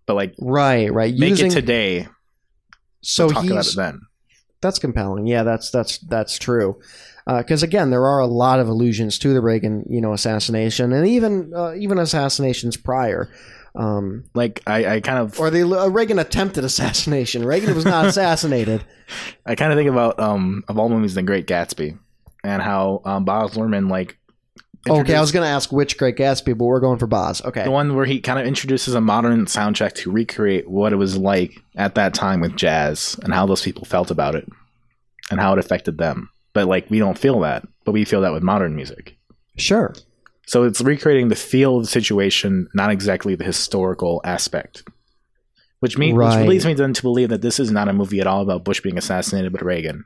[0.06, 1.14] but like Right, right.
[1.16, 2.08] make using it today.
[3.02, 4.02] so talk about it then.
[4.62, 5.28] that's compelling.
[5.28, 6.80] Yeah, that's that's that's true.
[7.26, 11.06] Because again, there are a lot of allusions to the Reagan, you know, assassination, and
[11.06, 13.30] even uh, even assassinations prior,
[13.76, 17.46] um, Like I, I kind of or the uh, Reagan attempted assassination.
[17.46, 18.86] Reagan was not assassinated.
[19.46, 22.00] I kind of think about um of all movies, The Great Gatsby,
[22.46, 24.18] and how um Baz Luhrmann like.
[24.90, 27.42] Okay, I was going to ask which Great Gatsby, but we're going for Baz.
[27.44, 30.98] Okay, the one where he kind of introduces a modern soundtrack to recreate what it
[30.98, 34.48] was like at that time with jazz and how those people felt about it
[35.32, 36.30] and how it affected them.
[36.54, 39.18] But like we don't feel that, but we feel that with modern music.
[39.58, 39.94] sure.
[40.48, 44.84] So it's recreating the feel of the situation, not exactly the historical aspect.
[45.82, 46.40] Which means Right.
[46.40, 48.64] which leads me then to believe that this is not a movie at all about
[48.64, 50.06] Bush being assassinated, but Reagan.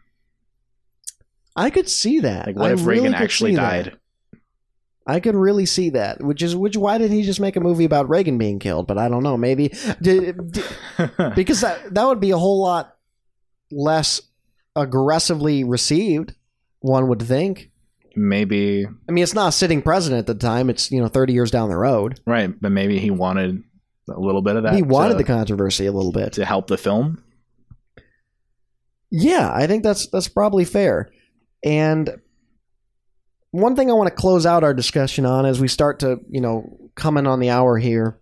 [1.55, 2.47] I could see that.
[2.47, 3.86] Like, what I if really Reagan actually died?
[3.86, 3.99] that.
[5.08, 6.24] I could really see that.
[6.24, 6.78] Which is which?
[6.78, 8.88] Why did he just make a movie about Reagan being killed?
[8.88, 9.36] But I don't know.
[9.38, 9.70] Maybe
[10.02, 10.64] did, did-
[11.36, 12.95] because that that would be a whole lot
[13.72, 14.22] less
[14.76, 16.36] aggressively received.
[16.82, 17.72] One would think.
[18.16, 20.70] maybe I mean, it's not a sitting president at the time.
[20.70, 22.20] It's you know thirty years down the road.
[22.26, 23.64] right, but maybe he wanted
[24.10, 24.74] a little bit of that.
[24.74, 26.34] he wanted to, the controversy a little bit.
[26.34, 27.24] to help the film.
[29.10, 31.10] Yeah, I think that's that's probably fair.
[31.64, 32.10] And
[33.52, 36.41] one thing I want to close out our discussion on as we start to, you
[36.41, 38.18] know, come in on the hour here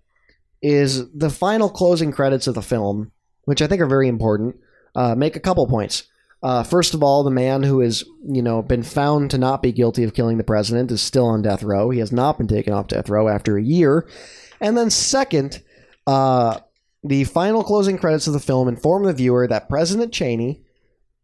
[0.62, 3.12] is the final closing credits of the film,
[3.46, 4.58] which I think are very important.
[4.96, 6.04] Uh, make a couple points.
[6.42, 9.72] Uh, first of all, the man who has, you know, been found to not be
[9.72, 11.90] guilty of killing the president is still on death row.
[11.90, 14.08] He has not been taken off death row after a year.
[14.60, 15.62] And then second,
[16.08, 16.60] uh,
[17.04, 20.64] the final closing credits of the film inform the viewer that President Cheney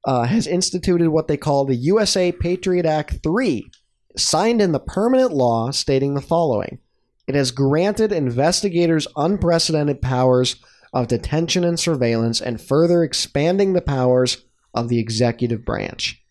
[0.06, 3.70] uh, has instituted what they call the USA Patriot Act 3
[4.18, 6.80] signed in the permanent law stating the following
[7.28, 10.57] It has granted investigators unprecedented powers
[10.93, 16.22] of detention and surveillance and further expanding the powers of the executive branch.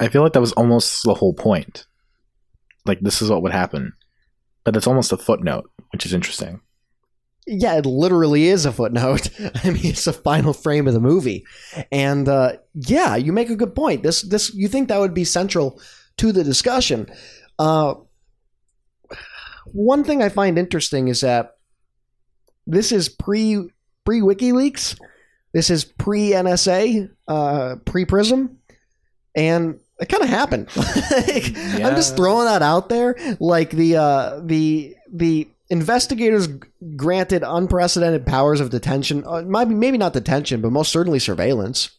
[0.00, 1.86] I feel like that was almost the whole point.
[2.86, 3.92] Like this is what would happen,
[4.64, 6.60] but it's almost a footnote, which is interesting.
[7.52, 9.28] Yeah, it literally is a footnote.
[9.64, 11.44] I mean, it's the final frame of the movie,
[11.90, 14.04] and uh, yeah, you make a good point.
[14.04, 15.80] This, this, you think that would be central
[16.18, 17.10] to the discussion?
[17.58, 17.94] Uh,
[19.72, 21.56] one thing I find interesting is that
[22.68, 23.68] this is pre
[24.04, 25.00] pre WikiLeaks.
[25.52, 28.58] This is pre NSA, uh, pre Prism,
[29.34, 30.68] and it kind of happened.
[30.76, 33.16] like, I'm just throwing that out there.
[33.40, 36.48] Like the uh, the the investigators
[36.96, 39.24] granted unprecedented powers of detention.
[39.26, 41.90] Uh, maybe maybe not detention, but most certainly surveillance.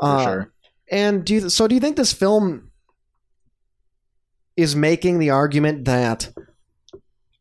[0.00, 0.52] For Uh, sure.
[0.90, 1.68] And do you, so?
[1.68, 2.70] Do you think this film
[4.56, 6.32] is making the argument that,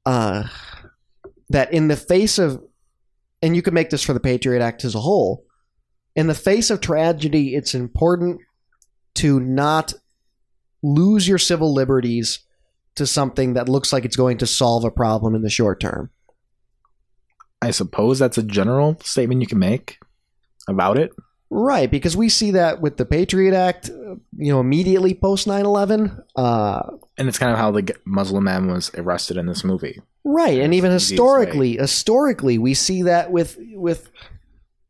[0.05, 0.43] uh,
[1.49, 2.61] that in the face of,
[3.41, 5.45] and you could make this for the Patriot Act as a whole,
[6.15, 8.39] in the face of tragedy, it's important
[9.15, 9.93] to not
[10.83, 12.39] lose your civil liberties
[12.99, 16.11] to something that looks like it's going to solve a problem in the short term.
[17.61, 19.99] I suppose that's a general statement you can make
[20.67, 21.11] about it.
[21.51, 25.65] Right, because we see that with the Patriot Act, uh, you know, immediately post 9
[25.65, 26.23] 11.
[26.35, 26.81] Uh,
[27.17, 29.99] And it's kind of how the Muslim man was arrested in this movie.
[30.23, 34.11] Right, and even historically, historically, we see that with with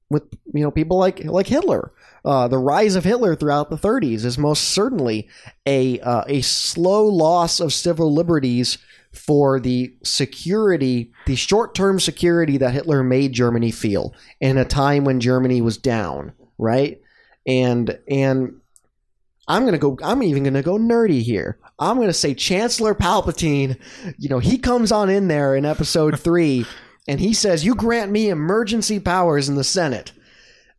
[0.10, 1.94] with you know people like like Hitler.
[2.26, 5.30] Uh, the rise of Hitler throughout the 30s is most certainly
[5.66, 8.78] a uh, a slow loss of civil liberties
[9.12, 15.04] for the security, the short term security that Hitler made Germany feel in a time
[15.04, 16.34] when Germany was down.
[16.58, 17.02] Right,
[17.48, 18.60] and and
[19.48, 19.98] I'm gonna go.
[20.04, 21.58] I'm even gonna go nerdy here.
[21.80, 23.78] I'm gonna say Chancellor Palpatine.
[24.18, 26.66] You know, he comes on in there in Episode Three,
[27.08, 30.12] and he says, "You grant me emergency powers in the Senate,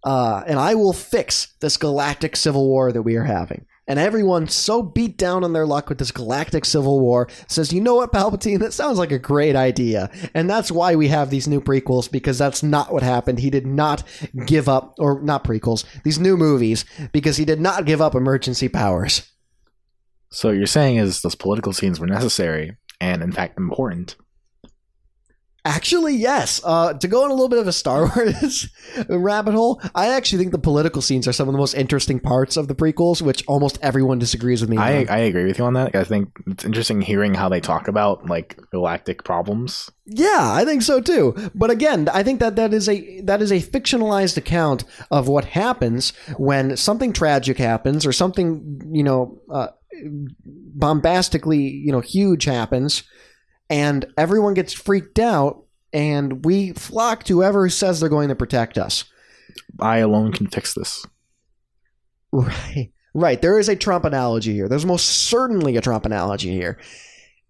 [0.04, 4.46] uh, and I will fix this galactic civil war that we are having." And everyone
[4.46, 8.12] so beat down on their luck with this galactic civil war says, "You know what,
[8.12, 8.60] Palpatine?
[8.60, 12.38] That sounds like a great idea." And that's why we have these new prequels because
[12.38, 13.40] that's not what happened.
[13.40, 14.04] He did not
[14.46, 18.68] give up, or not prequels, these new movies because he did not give up emergency
[18.68, 19.30] powers.
[20.30, 24.16] So what you're saying is those political scenes were necessary and in fact important.
[25.64, 26.60] Actually, yes.
[26.64, 28.68] Uh, to go on a little bit of a Star Wars
[29.08, 32.56] rabbit hole, I actually think the political scenes are some of the most interesting parts
[32.56, 34.76] of the prequels, which almost everyone disagrees with me.
[34.76, 35.06] I.
[35.10, 35.94] I agree with you on that.
[35.94, 39.90] I think it's interesting hearing how they talk about like galactic problems.
[40.06, 41.34] yeah, I think so too.
[41.54, 45.44] But again, I think that that is a that is a fictionalized account of what
[45.44, 49.68] happens when something tragic happens or something you know uh,
[50.44, 53.02] bombastically you know huge happens,
[53.70, 58.76] and everyone gets freaked out, and we flock to whoever says they're going to protect
[58.76, 59.04] us.
[59.80, 61.06] I alone can fix this.
[62.32, 62.92] Right.
[63.14, 63.42] Right.
[63.42, 64.68] There is a Trump analogy here.
[64.68, 66.78] There's most certainly a Trump analogy here.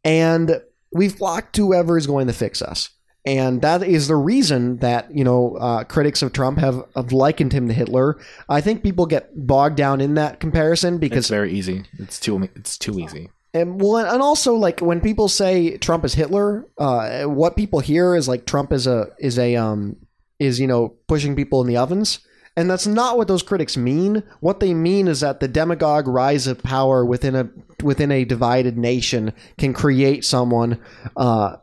[0.04, 0.62] And
[0.92, 2.90] we flock to whoever is going to fix us.
[3.26, 7.52] And that is the reason that, you know, uh, critics of Trump have, have likened
[7.52, 8.18] him to Hitler.
[8.48, 11.18] I think people get bogged down in that comparison because.
[11.18, 11.84] It's very easy.
[11.98, 13.28] It's too it's too easy.
[13.52, 18.14] And, well, and also like when people say Trump is Hitler, uh, what people hear
[18.14, 19.96] is like Trump is a, is a, um,
[20.38, 22.20] is, you know, pushing people in the ovens.
[22.56, 24.22] And that's not what those critics mean.
[24.40, 27.48] What they mean is that the demagogue rise of power within a
[27.82, 30.82] within a divided nation can create someone
[31.16, 31.56] uh,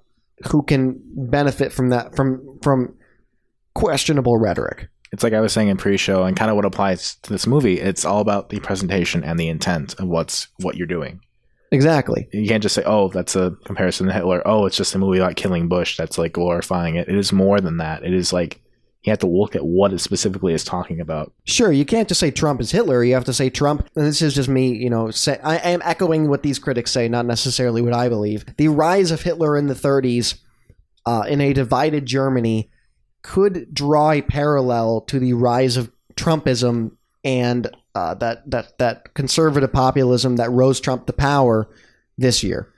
[0.50, 2.96] who can benefit from that from from
[3.76, 4.88] questionable rhetoric.
[5.12, 7.80] It's like I was saying in pre-show, and kind of what applies to this movie.
[7.80, 11.20] It's all about the presentation and the intent of what's what you're doing.
[11.72, 12.30] Exactly.
[12.32, 15.20] You can't just say, "Oh, that's a comparison to Hitler." Oh, it's just a movie
[15.20, 15.98] about killing Bush.
[15.98, 17.10] That's like glorifying it.
[17.10, 18.04] It is more than that.
[18.04, 18.62] It is like
[19.04, 21.34] you have to look at what it specifically is talking about.
[21.46, 23.04] Sure, you can't just say Trump is Hitler.
[23.04, 23.88] You have to say Trump.
[23.96, 25.12] And this is just me, you know.
[25.12, 28.46] Say I, I am echoing what these critics say, not necessarily what I believe.
[28.58, 30.40] The rise of Hitler in the 30s
[31.06, 32.70] uh, in a divided Germany
[33.22, 36.92] could draw a parallel to the rise of Trumpism
[37.24, 41.68] and uh, that that that conservative populism that rose Trump to power
[42.16, 42.72] this year,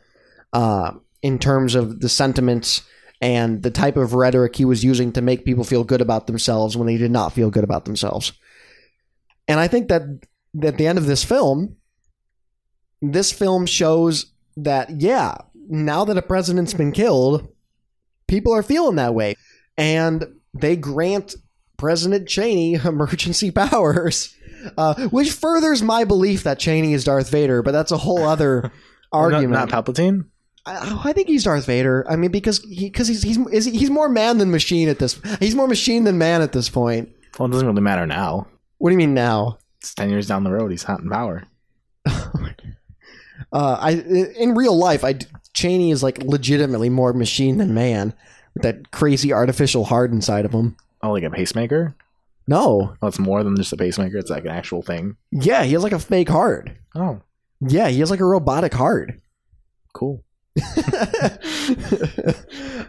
[0.53, 0.91] uh,
[1.21, 2.83] in terms of the sentiments
[3.21, 6.77] and the type of rhetoric he was using to make people feel good about themselves
[6.77, 8.31] when they did not feel good about themselves.
[9.45, 10.03] And I think that
[10.63, 11.75] at the end of this film,
[13.01, 15.35] this film shows that yeah,
[15.67, 17.45] now that a president's been killed,
[18.27, 19.35] people are feeling that way,
[19.77, 21.35] and they grant
[21.75, 24.33] President Cheney emergency powers
[24.77, 27.61] uh, which furthers my belief that Cheney is Darth Vader.
[27.61, 28.71] But that's a whole other
[29.11, 29.51] argument.
[29.51, 30.25] Not, not Palpatine.
[30.65, 32.05] I, I think he's Darth Vader.
[32.09, 34.99] I mean, because he because he's he's is he- he's more man than machine at
[34.99, 35.19] this.
[35.39, 37.09] He's more machine than man at this point.
[37.37, 38.47] Well, it doesn't really matter now.
[38.77, 39.59] What do you mean now?
[39.79, 40.71] It's ten years down the road.
[40.71, 41.43] He's hot in power.
[43.51, 43.91] Uh, I
[44.37, 45.17] in real life, I
[45.53, 48.13] Cheney is like legitimately more machine than man
[48.53, 50.75] with that crazy artificial heart inside of him.
[51.01, 51.95] Oh, like a pacemaker.
[52.49, 54.17] No, Oh, it's more than just a pacemaker.
[54.17, 55.15] It's like an actual thing.
[55.31, 56.71] yeah, he has like a fake heart.
[56.95, 57.21] Oh,
[57.61, 59.13] Yeah, he has like a robotic heart.
[59.93, 60.23] cool.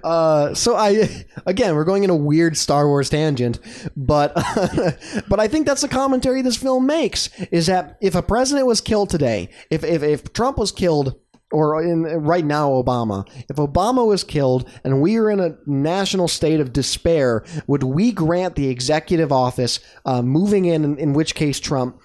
[0.02, 3.58] uh, so I again, we're going in a weird Star Wars tangent,
[3.96, 4.32] but
[5.28, 8.80] but I think that's the commentary this film makes is that if a president was
[8.80, 11.14] killed today, if if, if Trump was killed.
[11.52, 13.28] Or in right now, Obama.
[13.48, 18.12] If Obama was killed and we were in a national state of despair, would we
[18.12, 22.00] grant the executive office, uh, moving in, in, in which case Trump,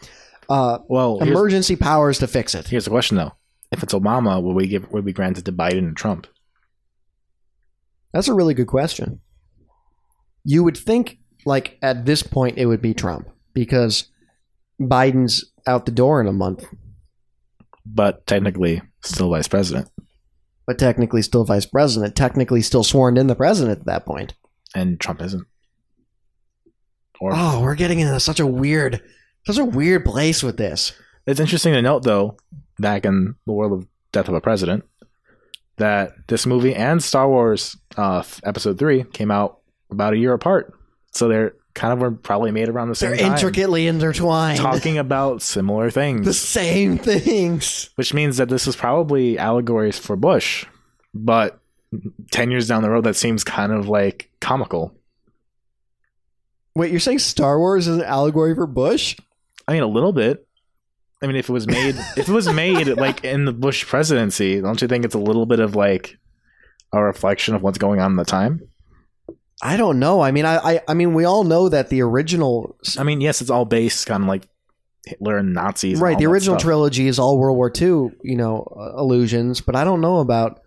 [0.49, 2.67] uh, Well, emergency powers to fix it?
[2.67, 3.33] here's the question though:
[3.71, 6.25] If it's Obama, would we give would we grant it to Biden and Trump?
[8.13, 9.19] That's a really good question.
[10.43, 14.07] You would think, like, at this point, it would be Trump because
[14.79, 16.65] Biden's out the door in a month,
[17.85, 19.89] But technically, still vice president,
[20.65, 24.33] but technically still vice president, technically still sworn in the president at that point.
[24.73, 25.45] and Trump isn't.
[27.21, 29.01] Or Oh, we're getting into such a weird,
[29.45, 30.91] such a weird place with this.
[31.25, 32.37] It's interesting to note, though,
[32.77, 34.83] back in the world of Death of a President,
[35.77, 39.59] that this movie and Star Wars uh, Episode Three came out
[39.91, 40.73] about a year apart,
[41.11, 44.57] so they're kind of were probably made around the same They're time, intricately intertwined.
[44.59, 46.25] talking about similar things.
[46.25, 47.89] the same things.
[47.95, 50.65] which means that this is probably allegories for Bush,
[51.13, 51.59] but
[52.31, 54.93] ten years down the road, that seems kind of like comical.
[56.75, 59.15] Wait, you're saying Star Wars is an allegory for Bush?
[59.67, 60.45] I mean, a little bit.
[61.21, 64.59] I mean, if it was made, if it was made like in the Bush presidency,
[64.61, 66.17] don't you think it's a little bit of like
[66.91, 68.61] a reflection of what's going on in the time?
[69.61, 70.21] I don't know.
[70.21, 73.41] I mean, I, I, I mean, we all know that the original I mean, yes,
[73.41, 74.47] it's all based on like
[75.05, 76.65] Hitler and Nazis, and right the original stuff.
[76.65, 77.87] trilogy is all world war ii
[78.23, 80.61] you know uh, allusions but i don't know about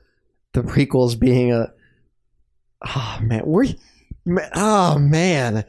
[0.53, 1.73] the prequels being a
[2.87, 3.67] oh man we're
[4.55, 5.65] Oh man!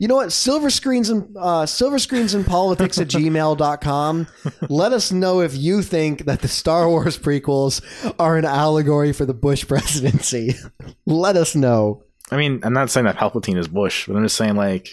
[0.00, 0.32] You know what?
[0.32, 4.26] Silver screens and uh, silver screens and politics at gmail.com.
[4.68, 7.80] Let us know if you think that the Star Wars prequels
[8.18, 10.54] are an allegory for the Bush presidency.
[11.06, 12.02] Let us know.
[12.30, 14.88] I mean, I'm not saying that Palpatine is Bush, but I'm just saying like,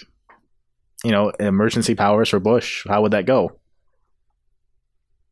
[1.04, 2.86] you know, emergency powers for Bush.
[2.88, 3.60] How would that go?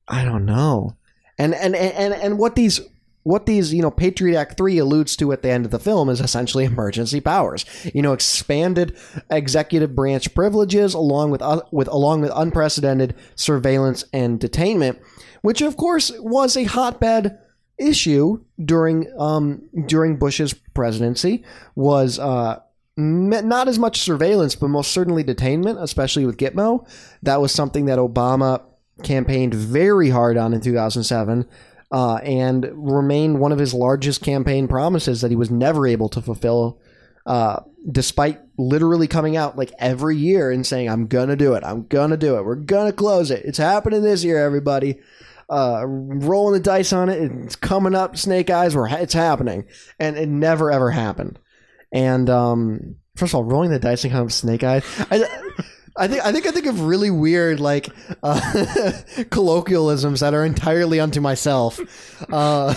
[0.08, 0.96] I don't know.
[1.38, 2.82] And and and and what these
[3.24, 6.08] what these you know Patriot Act three alludes to at the end of the film
[6.08, 7.66] is essentially emergency powers.
[7.94, 8.98] You know, expanded
[9.30, 15.00] executive branch privileges along with uh, with along with unprecedented surveillance and detainment,
[15.42, 17.38] which of course was a hotbed
[17.78, 21.44] issue during um during Bush's presidency
[21.76, 22.60] was uh
[22.96, 26.88] not as much surveillance but most certainly detainment especially with Gitmo.
[27.24, 28.62] That was something that Obama
[29.04, 31.48] campaigned very hard on in 2007
[31.92, 36.22] uh, and remained one of his largest campaign promises that he was never able to
[36.22, 36.80] fulfill
[37.26, 41.64] uh, despite literally coming out like every year and saying i'm gonna do it.
[41.64, 42.46] I'm gonna do it.
[42.46, 43.46] We're gonna close it.
[43.46, 45.00] It's happening this year everybody
[45.50, 47.22] uh, rolling the dice on it.
[47.22, 48.76] It's coming up snake eyes.
[48.76, 49.66] We're, it's happening.
[50.00, 51.40] And it never ever happened.
[51.92, 54.84] And um, first of all rolling the dice and kind of snake eyes.
[55.12, 55.26] I,
[55.98, 57.90] I think I think I think of really weird like
[58.22, 58.92] uh,
[59.32, 61.80] colloquialisms that are entirely unto myself,
[62.32, 62.74] uh,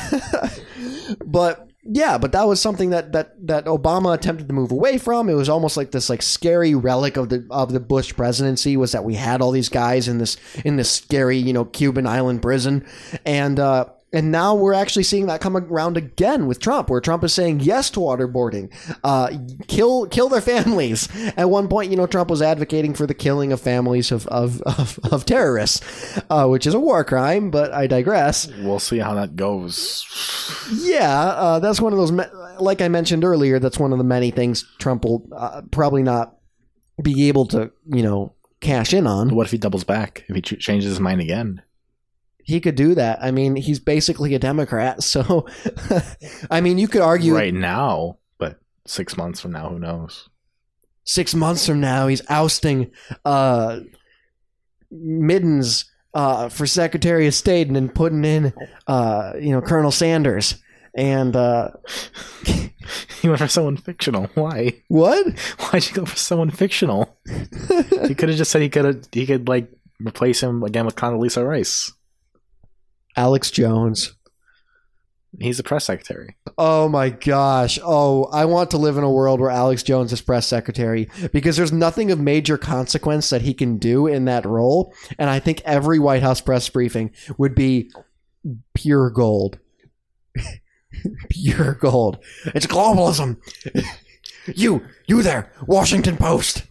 [1.27, 5.31] but yeah, but that was something that that that Obama attempted to move away from.
[5.31, 8.93] It was almost like this like scary relic of the of the Bush presidency was
[8.93, 12.43] that we had all these guys in this in this scary you know Cuban island
[12.43, 12.87] prison,
[13.25, 17.23] and uh, and now we're actually seeing that come around again with Trump, where Trump
[17.25, 18.73] is saying yes to waterboarding,
[19.05, 19.31] uh,
[19.69, 21.09] kill kill their families.
[21.37, 24.61] At one point, you know, Trump was advocating for the killing of families of of
[24.63, 27.51] of, of terrorists, uh, which is a war crime.
[27.51, 28.49] But I digress.
[28.59, 30.07] We'll see how that goes.
[30.73, 32.13] Yeah, uh, that's one of those.
[32.61, 36.37] Like I mentioned earlier, that's one of the many things Trump will uh, probably not
[37.03, 39.35] be able to, you know, cash in on.
[39.35, 40.25] What if he doubles back?
[40.29, 41.63] If he ch- changes his mind again?
[42.51, 43.23] He could do that.
[43.23, 45.47] I mean, he's basically a Democrat, so
[46.51, 50.29] I mean, you could argue right now, but six months from now, who knows?
[51.05, 52.89] six months from now he's ousting
[53.25, 53.81] uh,
[54.93, 58.53] Middens uh, for Secretary of State and then putting in
[58.87, 60.63] uh, you know Colonel Sanders
[60.95, 61.71] and uh,
[63.23, 64.31] You went for someone fictional.
[64.35, 64.81] Why?
[64.89, 65.39] What?
[65.39, 67.19] Why'd you go for someone fictional?
[67.27, 69.71] you could have just said he could have, he could like
[70.01, 71.93] replace him again with Condoleezza Rice.
[73.21, 74.15] Alex Jones.
[75.39, 76.37] He's the press secretary.
[76.57, 77.79] Oh my gosh.
[77.85, 81.59] Oh, I want to live in a world where Alex Jones is press secretary because
[81.59, 84.95] there's nothing of major consequence that he can do in that role.
[85.19, 87.93] And I think every White House press briefing would be
[88.75, 89.59] pure gold.
[91.29, 92.25] pure gold.
[92.55, 93.37] It's globalism.
[94.47, 96.65] you, you there, Washington Post.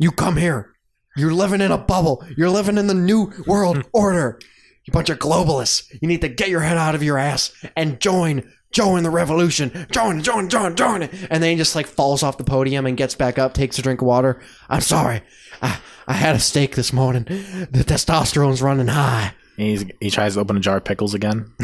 [0.00, 0.74] You come here.
[1.16, 2.26] You're living in a bubble.
[2.36, 4.40] You're living in the new world order.
[4.88, 5.86] You bunch of globalists.
[6.00, 9.86] You need to get your head out of your ass and join, join the revolution.
[9.90, 11.02] Join, join, join, join.
[11.02, 13.82] And then he just like falls off the podium and gets back up, takes a
[13.82, 14.40] drink of water.
[14.70, 15.20] I'm sorry.
[15.60, 17.24] I, I had a steak this morning.
[17.24, 19.34] The testosterone's running high.
[19.58, 21.52] He's, he tries to open a jar of pickles again.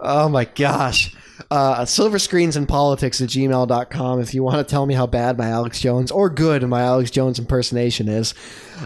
[0.00, 1.14] Oh my gosh.
[1.50, 1.86] Uh,
[2.66, 6.30] politics at gmail.com if you want to tell me how bad my Alex Jones or
[6.30, 8.34] good my Alex Jones impersonation is.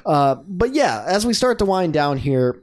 [0.04, 2.62] Uh, but yeah, as we start to wind down here,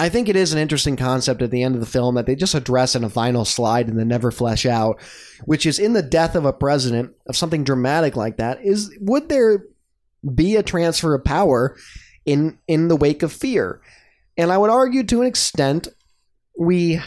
[0.00, 2.36] I think it is an interesting concept at the end of the film that they
[2.36, 5.00] just address in a final slide and then never flesh out,
[5.44, 9.28] which is in the death of a president, of something dramatic like that, is would
[9.28, 9.64] there
[10.34, 11.76] be a transfer of power
[12.24, 13.80] in in the wake of fear?
[14.36, 15.88] And I would argue to an extent
[16.56, 17.00] we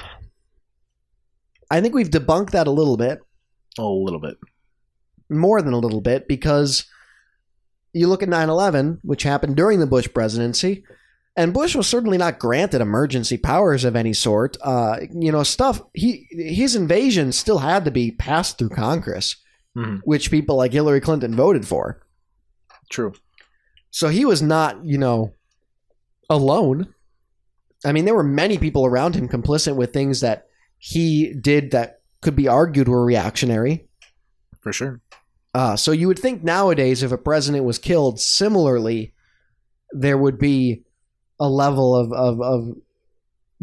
[1.71, 3.19] I think we've debunked that a little bit,
[3.79, 4.37] a little bit.
[5.29, 6.85] more than a little bit, because
[7.93, 10.83] you look at 9 11, which happened during the Bush presidency,
[11.37, 14.57] and Bush was certainly not granted emergency powers of any sort.
[14.61, 19.37] Uh, you know, stuff, he his invasion still had to be passed through Congress,
[19.77, 20.01] Mhm.
[20.03, 22.01] which people like Hillary Clinton voted for.
[22.89, 23.13] True.
[23.91, 25.33] So he was not, you know,
[26.29, 26.93] alone.
[27.85, 30.47] I mean, there were many people around him complicit with things that
[30.83, 33.87] he did that could be argued were reactionary.
[34.61, 34.99] For sure.
[35.53, 39.13] Uh, so you would think nowadays, if a president was killed, similarly,
[39.91, 40.83] there would be
[41.39, 42.75] a level of, of, of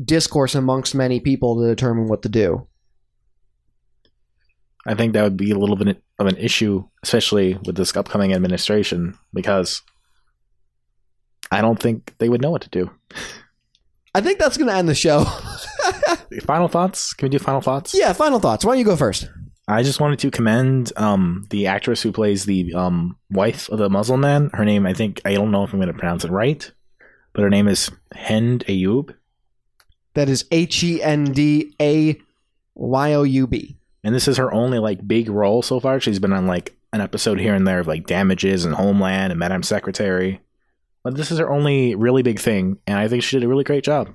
[0.02, 2.68] discourse amongst many people to determine what to do.
[4.86, 8.32] I think that would be a little bit of an issue, especially with this upcoming
[8.32, 9.82] administration, because
[11.50, 12.92] I don't think they would know what to do.
[14.14, 15.26] I think that's going to end the show.
[16.42, 17.12] Final thoughts?
[17.14, 17.94] Can we do final thoughts?
[17.94, 18.64] yeah, final thoughts.
[18.64, 19.28] Why don't you go first?
[19.66, 23.90] I just wanted to commend um, the actress who plays the um, wife of the
[23.90, 24.50] Muslim man.
[24.54, 26.70] Her name, I think, I don't know if I'm going to pronounce it right,
[27.34, 29.14] but her name is Hend Ayoub.
[30.14, 32.18] That is H E N D A
[32.74, 33.76] Y O U B.
[34.02, 36.00] And this is her only like big role so far.
[36.00, 39.38] She's been on like an episode here and there of like Damages and Homeland and
[39.38, 40.40] Madam Secretary.
[41.02, 43.64] But this is her only really big thing, and I think she did a really
[43.64, 44.14] great job.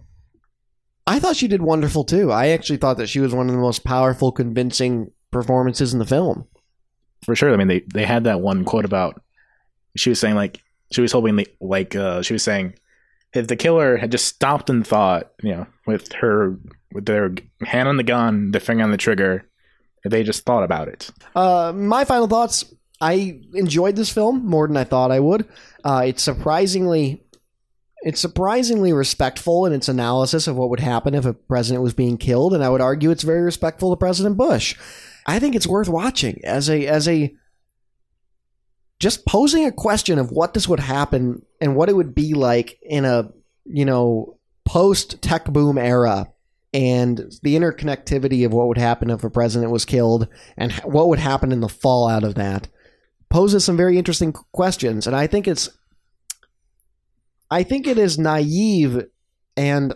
[1.05, 2.31] I thought she did wonderful too.
[2.31, 6.05] I actually thought that she was one of the most powerful, convincing performances in the
[6.05, 6.45] film.
[7.25, 7.53] For sure.
[7.53, 9.21] I mean, they, they had that one quote about
[9.95, 12.75] she was saying like she was hoping they, like uh, she was saying
[13.33, 16.57] if the killer had just stopped and thought, you know, with her
[16.91, 19.47] with their hand on the gun, their finger on the trigger,
[20.03, 21.09] if they just thought about it.
[21.35, 22.65] Uh, my final thoughts.
[23.01, 25.45] I enjoyed this film more than I thought I would.
[25.83, 27.22] Uh, it's surprisingly,
[28.03, 32.17] it's surprisingly respectful in its analysis of what would happen if a president was being
[32.17, 34.75] killed, and I would argue it's very respectful to President Bush.
[35.25, 37.33] I think it's worth watching as a as a
[38.99, 42.77] just posing a question of what this would happen and what it would be like
[42.81, 43.31] in a
[43.65, 46.27] you know post tech boom era
[46.73, 50.27] and the interconnectivity of what would happen if a president was killed
[50.57, 52.67] and what would happen in the fallout of that
[53.29, 55.69] poses some very interesting questions and i think it's
[57.53, 59.05] i think it is naive
[59.55, 59.93] and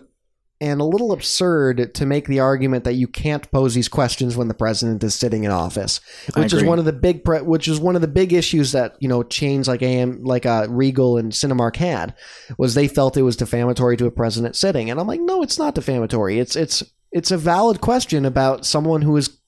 [0.60, 4.48] and a little absurd to make the argument that you can't pose these questions when
[4.48, 6.00] the president is sitting in office
[6.36, 8.96] which is one of the big pre- which is one of the big issues that
[9.00, 12.14] you know chains like am like uh, regal and cinemark had
[12.56, 14.90] was they felt it was defamatory to a president sitting.
[14.90, 16.38] And i'm like no it's not defamatory.
[16.38, 16.82] It's it's
[17.12, 19.38] it's a valid question about someone who is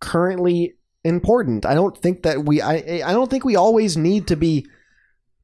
[0.00, 1.64] currently important.
[1.64, 4.66] I don't think that we i i don't think we always need to be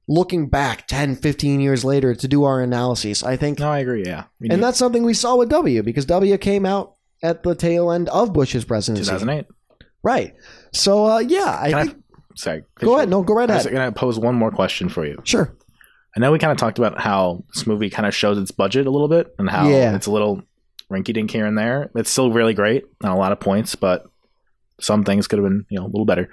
[0.09, 4.05] looking back 10 15 years later to do our analyses i think No, I agree.
[4.05, 7.55] Yeah, we and that's something we saw with w because w came out at the
[7.55, 9.47] tail end of bush's presidency 2008.
[10.03, 10.35] right
[10.73, 12.21] so uh, yeah i Can think I?
[12.37, 12.65] Sorry.
[12.77, 15.21] go ahead no go right I ahead going to pose one more question for you.
[15.25, 15.57] sure
[16.17, 18.87] I know we kind of talked about how this movie kind of shows its budget
[18.87, 19.95] a little bit and how Yeah.
[19.97, 20.41] it's a little
[20.91, 21.91] rinky dink here and there.
[21.95, 24.07] It's still really great on a lot of points, but
[24.81, 26.31] some things could have been, you know, a little better.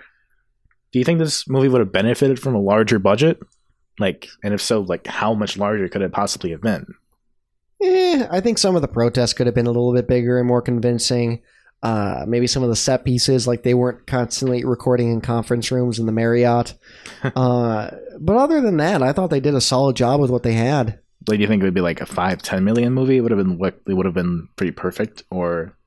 [0.93, 3.39] Do you think this movie would have benefited from a larger budget?
[3.99, 6.93] Like, and if so, like how much larger could it possibly have been?
[7.81, 10.47] Eh, I think some of the protests could have been a little bit bigger and
[10.47, 11.41] more convincing.
[11.83, 15.99] Uh, maybe some of the set pieces, like they weren't constantly recording in conference rooms
[15.99, 16.75] in the Marriott.
[17.35, 20.53] uh, but other than that, I thought they did a solid job with what they
[20.53, 20.99] had.
[21.27, 23.17] Like, do you think it would be like a five, ten million movie?
[23.17, 25.77] It would have been what it would have been pretty perfect, or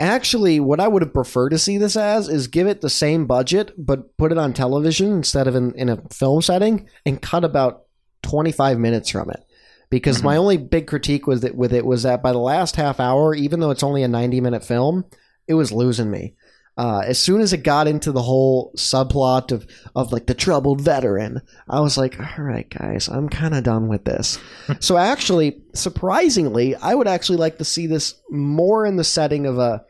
[0.00, 3.26] Actually, what I would have preferred to see this as is give it the same
[3.26, 7.44] budget, but put it on television instead of in, in a film setting and cut
[7.44, 7.82] about
[8.22, 9.44] 25 minutes from it.
[9.90, 10.24] Because Mhm.
[10.24, 13.34] my only big critique was that with it was that by the last half hour,
[13.34, 15.04] even though it's only a 90 minute film,
[15.46, 16.34] it was losing me.
[16.78, 20.80] Uh, as soon as it got into the whole subplot of, of like the troubled
[20.80, 24.38] veteran, I was like, all right, guys, I'm kind of done with this.
[24.80, 29.58] so actually, surprisingly, I would actually like to see this more in the setting of
[29.58, 29.84] a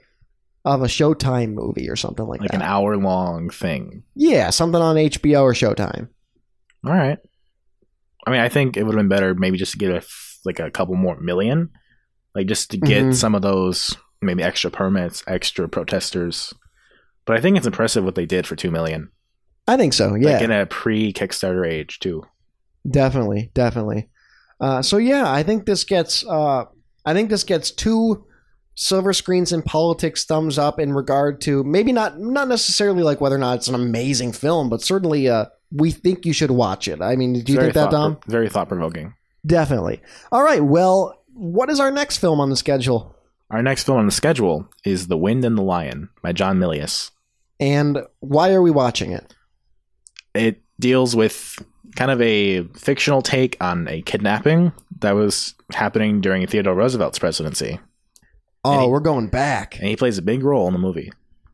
[0.64, 2.56] of a Showtime movie or something like, like that.
[2.58, 4.02] Like an hour long thing.
[4.14, 6.08] Yeah, something on HBO or Showtime.
[6.86, 7.18] All right.
[8.26, 10.04] I mean, I think it would have been better maybe just to get a
[10.44, 11.70] like a couple more million,
[12.34, 13.14] like just to get Mhm.
[13.14, 16.52] some of those maybe extra permits, extra protesters.
[17.26, 19.10] But I think it's impressive what they did for two million.
[19.66, 20.14] I think so.
[20.14, 22.22] Yeah, Like in a pre Kickstarter age too.
[22.88, 24.08] definitely, definitely.
[24.60, 26.24] Uh, so yeah, I think this gets.
[26.26, 26.64] Uh,
[27.06, 28.26] I think this gets two
[28.80, 33.36] silver screens in politics thumbs up in regard to maybe not not necessarily like whether
[33.36, 37.02] or not it's an amazing film, but certainly uh, we think you should watch it.
[37.02, 38.18] I mean, do you think that, Dom?
[38.26, 39.14] Very thought provoking.
[39.46, 40.00] Definitely.
[40.32, 40.64] All right.
[40.64, 43.14] Well, what is our next film on the schedule?
[43.50, 47.10] Our next film on the schedule is The Wind and the Lion by John Milius.
[47.58, 49.34] And why are we watching it?
[50.34, 51.58] It deals with
[51.96, 57.80] kind of a fictional take on a kidnapping that was happening during Theodore Roosevelt's presidency.
[58.64, 59.78] Oh, Any- we're going back.
[59.78, 61.12] And he plays a big role in the movie.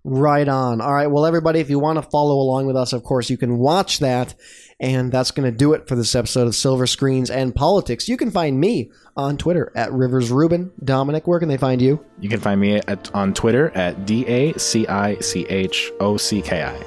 [0.08, 0.80] Right on.
[0.80, 1.08] All right.
[1.08, 3.98] Well, everybody, if you want to follow along with us, of course, you can watch
[3.98, 4.34] that.
[4.78, 8.08] And that's going to do it for this episode of Silver Screens and Politics.
[8.08, 10.70] You can find me on Twitter at Rivers Rubin.
[10.84, 12.04] Dominic, where can they find you?
[12.20, 16.16] You can find me at, on Twitter at D A C I C H O
[16.16, 16.82] C K I.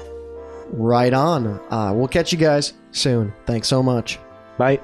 [0.72, 1.46] Right on.
[1.70, 3.34] Uh, we'll catch you guys soon.
[3.44, 4.18] Thanks so much.
[4.56, 4.80] Bye.